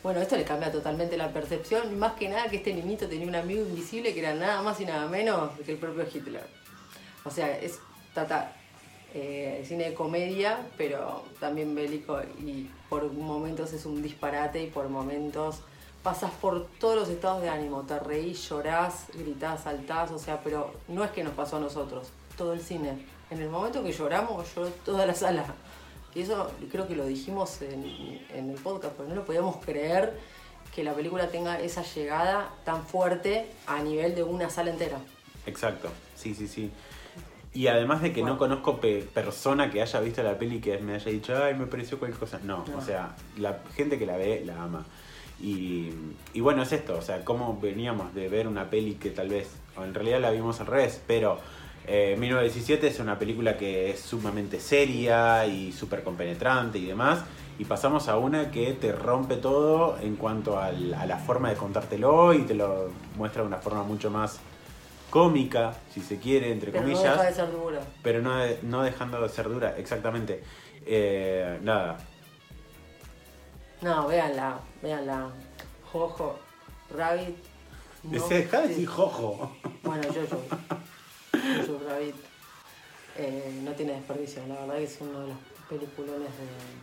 Bueno, 0.00 0.20
esto 0.20 0.36
le 0.36 0.44
cambia 0.44 0.70
totalmente 0.70 1.16
la 1.16 1.32
percepción, 1.32 1.98
más 1.98 2.12
que 2.12 2.28
nada 2.28 2.48
que 2.48 2.58
este 2.58 2.72
niñito 2.72 3.08
tenía 3.08 3.26
un 3.26 3.34
amigo 3.34 3.62
invisible 3.62 4.14
que 4.14 4.20
era 4.20 4.32
nada 4.32 4.62
más 4.62 4.80
y 4.80 4.84
nada 4.84 5.08
menos 5.08 5.50
que 5.66 5.72
el 5.72 5.78
propio 5.78 6.06
Hitler. 6.12 6.46
O 7.24 7.30
sea, 7.32 7.58
es 7.58 7.80
trata 8.14 8.52
eh, 9.14 9.64
cine 9.66 9.90
de 9.90 9.94
comedia, 9.94 10.66
pero 10.76 11.24
también 11.40 11.74
bélico 11.74 12.20
y 12.40 12.70
por 12.88 13.10
momentos 13.12 13.72
es 13.72 13.86
un 13.86 14.02
disparate 14.02 14.62
y 14.62 14.66
por 14.68 14.88
momentos 14.88 15.60
pasas 16.02 16.30
por 16.30 16.66
todos 16.78 16.96
los 16.96 17.08
estados 17.08 17.42
de 17.42 17.48
ánimo, 17.48 17.82
te 17.82 17.98
reís, 17.98 18.48
llorás, 18.48 19.06
gritás, 19.14 19.64
saltás, 19.64 20.10
o 20.10 20.18
sea, 20.18 20.40
pero 20.42 20.72
no 20.88 21.04
es 21.04 21.10
que 21.10 21.24
nos 21.24 21.34
pasó 21.34 21.56
a 21.56 21.60
nosotros, 21.60 22.08
todo 22.36 22.52
el 22.52 22.60
cine. 22.60 23.06
En 23.30 23.42
el 23.42 23.50
momento 23.50 23.82
que 23.82 23.92
lloramos, 23.92 24.54
lloró 24.54 24.68
toda 24.84 25.04
la 25.06 25.14
sala. 25.14 25.44
Y 26.14 26.22
eso 26.22 26.50
creo 26.70 26.88
que 26.88 26.96
lo 26.96 27.04
dijimos 27.04 27.60
en, 27.62 28.26
en 28.34 28.50
el 28.50 28.56
podcast, 28.56 28.94
pero 28.96 29.08
no 29.08 29.14
lo 29.16 29.24
podíamos 29.24 29.56
creer 29.64 30.18
que 30.74 30.84
la 30.84 30.94
película 30.94 31.28
tenga 31.28 31.60
esa 31.60 31.82
llegada 31.82 32.50
tan 32.64 32.86
fuerte 32.86 33.50
a 33.66 33.82
nivel 33.82 34.14
de 34.14 34.22
una 34.22 34.48
sala 34.48 34.70
entera. 34.70 34.98
Exacto, 35.46 35.88
sí, 36.14 36.34
sí, 36.34 36.46
sí. 36.46 36.70
Y 37.54 37.66
además 37.66 38.02
de 38.02 38.12
que 38.12 38.22
no 38.22 38.36
conozco 38.38 38.78
pe- 38.80 39.06
persona 39.14 39.70
que 39.70 39.80
haya 39.82 40.00
visto 40.00 40.22
la 40.22 40.38
peli 40.38 40.60
que 40.60 40.78
me 40.78 40.94
haya 40.94 41.10
dicho, 41.10 41.34
ay, 41.42 41.54
me 41.54 41.66
pareció 41.66 41.98
cualquier 41.98 42.20
cosa. 42.20 42.38
No, 42.44 42.64
No. 42.70 42.78
o 42.78 42.80
sea, 42.82 43.16
la 43.38 43.58
gente 43.74 43.98
que 43.98 44.06
la 44.06 44.16
ve 44.16 44.42
la 44.44 44.62
ama. 44.62 44.84
Y, 45.40 45.90
y 46.34 46.40
bueno, 46.40 46.62
es 46.62 46.72
esto, 46.72 46.96
o 46.98 47.02
sea, 47.02 47.24
cómo 47.24 47.58
veníamos 47.60 48.14
de 48.14 48.28
ver 48.28 48.48
una 48.48 48.70
peli 48.70 48.94
que 48.94 49.10
tal 49.10 49.28
vez, 49.28 49.48
o 49.76 49.84
en 49.84 49.94
realidad 49.94 50.20
la 50.20 50.30
vimos 50.30 50.60
al 50.60 50.66
revés, 50.66 51.00
pero 51.06 51.38
eh, 51.86 52.16
1917 52.18 52.86
es 52.88 52.98
una 53.00 53.18
película 53.18 53.56
que 53.56 53.90
es 53.90 54.00
sumamente 54.00 54.58
seria 54.60 55.46
y 55.46 55.72
súper 55.72 56.02
compenetrante 56.02 56.78
y 56.78 56.86
demás. 56.86 57.20
Y 57.58 57.64
pasamos 57.64 58.08
a 58.08 58.18
una 58.18 58.50
que 58.50 58.72
te 58.74 58.92
rompe 58.92 59.36
todo 59.36 59.96
en 60.00 60.16
cuanto 60.16 60.58
al- 60.60 60.92
a 60.94 61.06
la 61.06 61.16
forma 61.18 61.48
de 61.50 61.56
contártelo 61.56 62.34
y 62.34 62.42
te 62.42 62.54
lo 62.54 62.90
muestra 63.16 63.42
de 63.42 63.48
una 63.48 63.56
forma 63.58 63.82
mucho 63.84 64.10
más 64.10 64.38
cómica, 65.10 65.74
si 65.92 66.00
se 66.00 66.18
quiere, 66.18 66.52
entre 66.52 66.70
Pero 66.72 66.84
no 66.86 66.92
comillas, 66.92 67.16
deja 67.16 67.28
de 67.28 67.34
ser 67.34 67.50
dura. 67.52 67.80
pero 68.02 68.20
no, 68.22 68.34
no 68.62 68.82
dejando 68.82 69.20
de 69.20 69.28
ser 69.28 69.48
dura, 69.48 69.76
exactamente. 69.78 70.42
Eh, 70.86 71.58
nada, 71.62 71.98
No, 73.80 74.06
véanla, 74.08 74.58
véanla. 74.82 75.30
Jojo, 75.92 76.38
Rabbit. 76.96 77.36
no, 78.02 78.10
Dice, 78.12 78.34
deja 78.42 78.60
de 78.62 78.68
decir 78.68 78.86
jojo. 78.86 79.56
Bueno, 79.82 80.02
yo, 80.12 80.24
yo. 80.24 80.38
Jojo 81.66 81.80
Rabbit. 81.88 82.14
eh, 83.16 83.60
no 83.64 83.72
tiene 83.72 83.92
desperdicio, 83.94 84.46
la 84.46 84.54
verdad 84.60 84.74
que 84.76 84.84
es 84.84 84.98
uno 85.00 85.20
de 85.20 85.28
los 85.28 85.36
peliculones 85.68 86.28
de. 86.28 86.78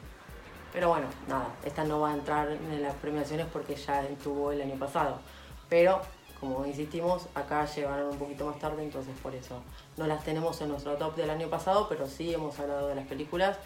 Pero 0.73 0.89
bueno, 0.89 1.07
nada, 1.29 1.53
esta 1.63 1.83
no 1.85 2.01
va 2.01 2.11
a 2.11 2.13
entrar 2.15 2.49
en 2.51 2.81
las 2.81 2.93
premiaciones 2.95 3.45
porque 3.51 3.75
ya 3.75 4.03
estuvo 4.03 4.51
el 4.51 4.61
año 4.61 4.75
pasado. 4.77 5.19
Pero, 5.69 6.01
como 6.53 6.65
insistimos, 6.65 7.27
acá 7.36 7.65
llegaron 7.65 8.10
un 8.10 8.17
poquito 8.17 8.45
más 8.45 8.60
tarde, 8.60 8.84
entonces 8.84 9.13
por 9.21 9.34
eso 9.36 9.62
no 9.97 10.08
las 10.08 10.23
tenemos 10.23 10.60
en 10.62 10.69
nuestro 10.69 10.93
top 10.95 11.15
del 11.15 11.29
año 11.29 11.47
pasado, 11.49 11.88
pero 11.89 12.08
sí 12.08 12.34
hemos 12.34 12.58
hablado 12.60 12.88
de 12.88 12.95
las 12.95 13.05
películas 13.08 13.58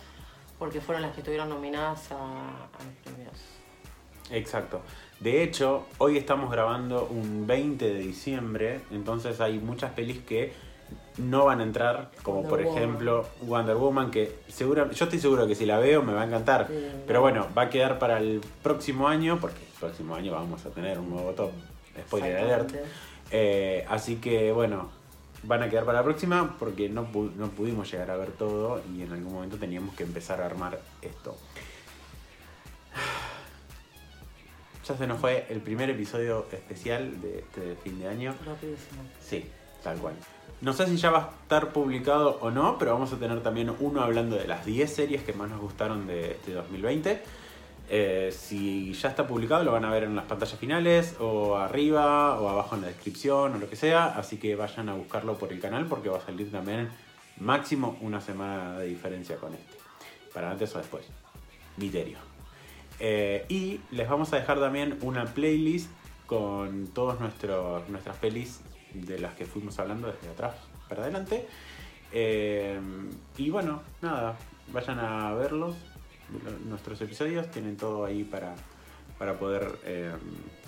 porque 0.58 0.82
fueron 0.82 1.02
las 1.04 1.14
que 1.14 1.22
estuvieron 1.22 1.50
nominadas 1.50 2.12
a, 2.12 2.16
a 2.18 2.84
los 2.84 2.94
premios. 3.04 3.38
Exacto. 4.32 4.82
De 5.20 5.44
hecho, 5.44 5.86
hoy 5.98 6.18
estamos 6.18 6.52
grabando 6.52 7.06
un 7.10 7.46
20 7.48 7.94
de 7.94 8.00
diciembre, 8.00 8.82
entonces 8.92 9.42
hay 9.42 9.60
muchas 9.60 9.92
pelis 9.94 10.20
que 10.20 10.54
no 11.18 11.46
van 11.46 11.60
a 11.60 11.64
entrar, 11.64 12.12
como 12.24 12.44
Wonder 12.44 12.50
por 12.50 12.64
Woman. 12.64 12.78
ejemplo 12.78 13.26
Wonder 13.42 13.76
Woman, 13.76 14.12
que 14.12 14.40
segura, 14.48 14.90
yo 14.92 15.06
estoy 15.06 15.20
seguro 15.20 15.46
que 15.48 15.56
si 15.56 15.66
la 15.66 15.78
veo 15.80 16.02
me 16.04 16.14
va 16.14 16.22
a 16.22 16.26
encantar, 16.26 16.68
Sí, 16.68 16.74
pero 17.06 17.20
no. 17.20 17.24
bueno, 17.24 17.48
va 17.58 17.64
a 17.64 17.70
quedar 17.70 18.00
para 18.00 18.20
el 18.20 18.42
próximo 18.64 19.08
año, 19.08 19.38
porque 19.42 19.60
el 19.60 19.80
próximo 19.80 20.16
año 20.16 20.32
vamos 20.34 20.66
a 20.66 20.70
tener 20.70 20.98
un 21.00 21.10
nuevo 21.10 21.32
top 21.32 21.52
spoiler 22.02 22.38
alert. 22.38 22.74
Eh, 23.32 23.86
así 23.90 24.16
que 24.18 24.52
bueno, 24.52 24.90
van 25.44 25.64
a 25.64 25.70
quedar 25.70 25.86
para 25.86 26.00
la 26.00 26.04
próxima 26.04 26.56
porque 26.60 26.90
no, 26.90 27.12
pu- 27.12 27.34
no 27.36 27.48
pudimos 27.50 27.92
llegar 27.92 28.12
a 28.12 28.18
ver 28.18 28.32
todo 28.32 28.82
y 28.94 29.04
en 29.04 29.12
algún 29.14 29.34
momento 29.34 29.58
teníamos 29.58 29.96
que 29.96 30.04
empezar 30.04 30.42
a 30.42 30.46
armar 30.46 30.80
esto. 31.02 31.38
Ya 34.88 34.98
se 34.98 35.06
nos 35.06 35.20
fue 35.20 35.46
el 35.50 35.60
primer 35.62 35.90
episodio 35.92 36.48
especial 36.52 37.22
de 37.22 37.40
este 37.40 37.76
fin 37.84 38.00
de 38.00 38.08
año. 38.08 38.34
Rapidísimo. 38.44 39.04
Sí, 39.22 39.46
tal 39.84 39.98
cual. 40.00 40.16
No 40.62 40.74
sé 40.74 40.88
si 40.88 40.98
ya 40.98 41.12
va 41.12 41.20
a 41.20 41.30
estar 41.44 41.72
publicado 41.72 42.40
o 42.42 42.50
no, 42.50 42.78
pero 42.80 42.94
vamos 42.94 43.14
a 43.14 43.18
tener 43.18 43.42
también 43.44 43.72
uno 43.80 44.02
hablando 44.02 44.36
de 44.36 44.48
las 44.48 44.66
10 44.66 44.92
series 44.92 45.24
que 45.24 45.34
más 45.34 45.48
nos 45.50 45.60
gustaron 45.62 46.08
de 46.08 46.32
este 46.32 46.54
2020. 46.54 47.22
Eh, 47.92 48.32
si 48.32 48.94
ya 48.94 49.10
está 49.10 49.26
publicado, 49.26 49.64
lo 49.64 49.72
van 49.72 49.84
a 49.84 49.90
ver 49.90 50.04
en 50.04 50.16
las 50.16 50.26
pantallas 50.26 50.58
finales, 50.60 51.16
o 51.20 51.58
arriba, 51.58 52.40
o 52.40 52.48
abajo 52.48 52.76
en 52.76 52.82
la 52.82 52.88
descripción, 52.88 53.56
o 53.56 53.58
lo 53.58 53.70
que 53.70 53.76
sea. 53.76 54.06
Así 54.06 54.38
que 54.38 54.56
vayan 54.56 54.90
a 54.90 54.94
buscarlo 54.94 55.38
por 55.38 55.52
el 55.52 55.60
canal 55.60 55.88
porque 55.88 56.10
va 56.10 56.18
a 56.18 56.22
salir 56.22 56.52
también 56.52 56.90
máximo 57.40 57.98
una 58.02 58.22
semana 58.22 58.78
de 58.78 58.88
diferencia 58.88 59.38
con 59.38 59.54
este. 59.54 59.78
Para 60.34 60.52
antes 60.52 60.76
o 60.76 60.78
después. 60.78 61.06
Criterio. 61.76 62.18
Eh, 63.00 63.46
y 63.50 63.80
les 63.92 64.08
vamos 64.10 64.32
a 64.34 64.36
dejar 64.36 64.60
también 64.60 64.98
una 65.02 65.26
playlist 65.26 65.90
con 66.28 66.88
todas 66.88 67.20
nuestras 67.20 68.18
pelis 68.18 68.62
de 68.94 69.20
las 69.20 69.34
que 69.34 69.46
fuimos 69.46 69.80
hablando 69.80 70.12
desde 70.12 70.30
atrás 70.30 70.54
para 70.88 71.04
adelante. 71.04 71.48
Eh, 72.12 72.80
y 73.38 73.50
bueno, 73.50 73.82
nada, 74.02 74.38
vayan 74.72 75.00
a 75.00 75.34
verlos. 75.34 75.76
Nuestros 76.66 77.02
episodios 77.02 77.50
tienen 77.52 77.78
todo 77.78 78.06
ahí 78.06 78.24
para, 78.24 78.56
para 79.18 79.38
poder 79.38 79.80
eh, 79.84 80.14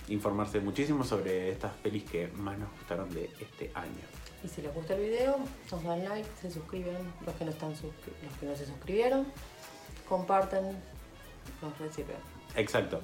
informarse 0.07 0.59
muchísimo 0.59 1.03
sobre 1.03 1.51
estas 1.51 1.73
pelis 1.73 2.03
que 2.03 2.27
más 2.29 2.57
nos 2.57 2.71
gustaron 2.71 3.09
de 3.13 3.29
este 3.39 3.71
año. 3.73 4.01
Y 4.43 4.47
si 4.47 4.61
les 4.61 4.73
gusta 4.73 4.95
el 4.95 5.01
video, 5.01 5.37
nos 5.71 5.83
dan 5.83 6.03
like, 6.03 6.27
se 6.41 6.49
suscriben, 6.49 6.97
los 7.25 7.35
que 7.35 7.45
no, 7.45 7.51
están 7.51 7.69
los 7.69 8.39
que 8.39 8.45
no 8.45 8.55
se 8.55 8.65
suscribieron, 8.65 9.27
comparten, 10.09 10.77
nos 11.61 11.77
reciben. 11.77 12.17
Exacto. 12.55 13.01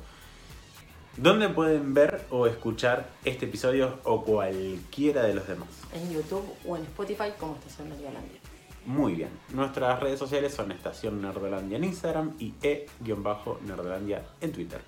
¿Dónde 1.18 1.50
pueden 1.50 1.96
ver 1.96 2.26
o 2.30 2.46
escuchar 2.46 3.10
este 3.26 3.46
episodio 3.46 4.00
o 4.04 4.24
cualquiera 4.24 5.24
de 5.24 5.34
los 5.34 5.48
demás? 5.48 5.68
En 5.92 6.12
YouTube 6.12 6.46
o 6.66 6.78
en 6.78 6.84
Spotify 6.84 7.32
como 7.40 7.56
Estación 7.56 7.90
Nerdolandia. 7.90 8.40
Muy 8.88 9.16
bien. 9.16 9.30
Nuestras 9.50 10.00
redes 10.00 10.18
sociales 10.18 10.54
son 10.54 10.72
Estación 10.72 11.22
Nerdolandia 11.22 11.78
en 11.78 11.84
Instagram 11.84 12.36
y 12.40 12.54
e-nerdolandia 12.64 14.24
en 14.40 14.54
Twitter. 14.54 14.82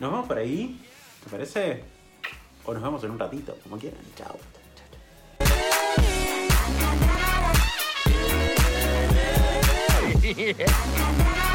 Nos 0.00 0.10
vemos 0.10 0.26
por 0.26 0.38
ahí, 0.38 0.80
¿te 1.22 1.30
parece? 1.30 1.84
O 2.64 2.72
nos 2.72 2.82
vemos 2.82 3.04
en 3.04 3.10
un 3.10 3.18
ratito, 3.18 3.54
como 3.62 3.76
quieran. 3.76 4.00
Chao. 4.16 4.36
Yeah. 10.26 11.36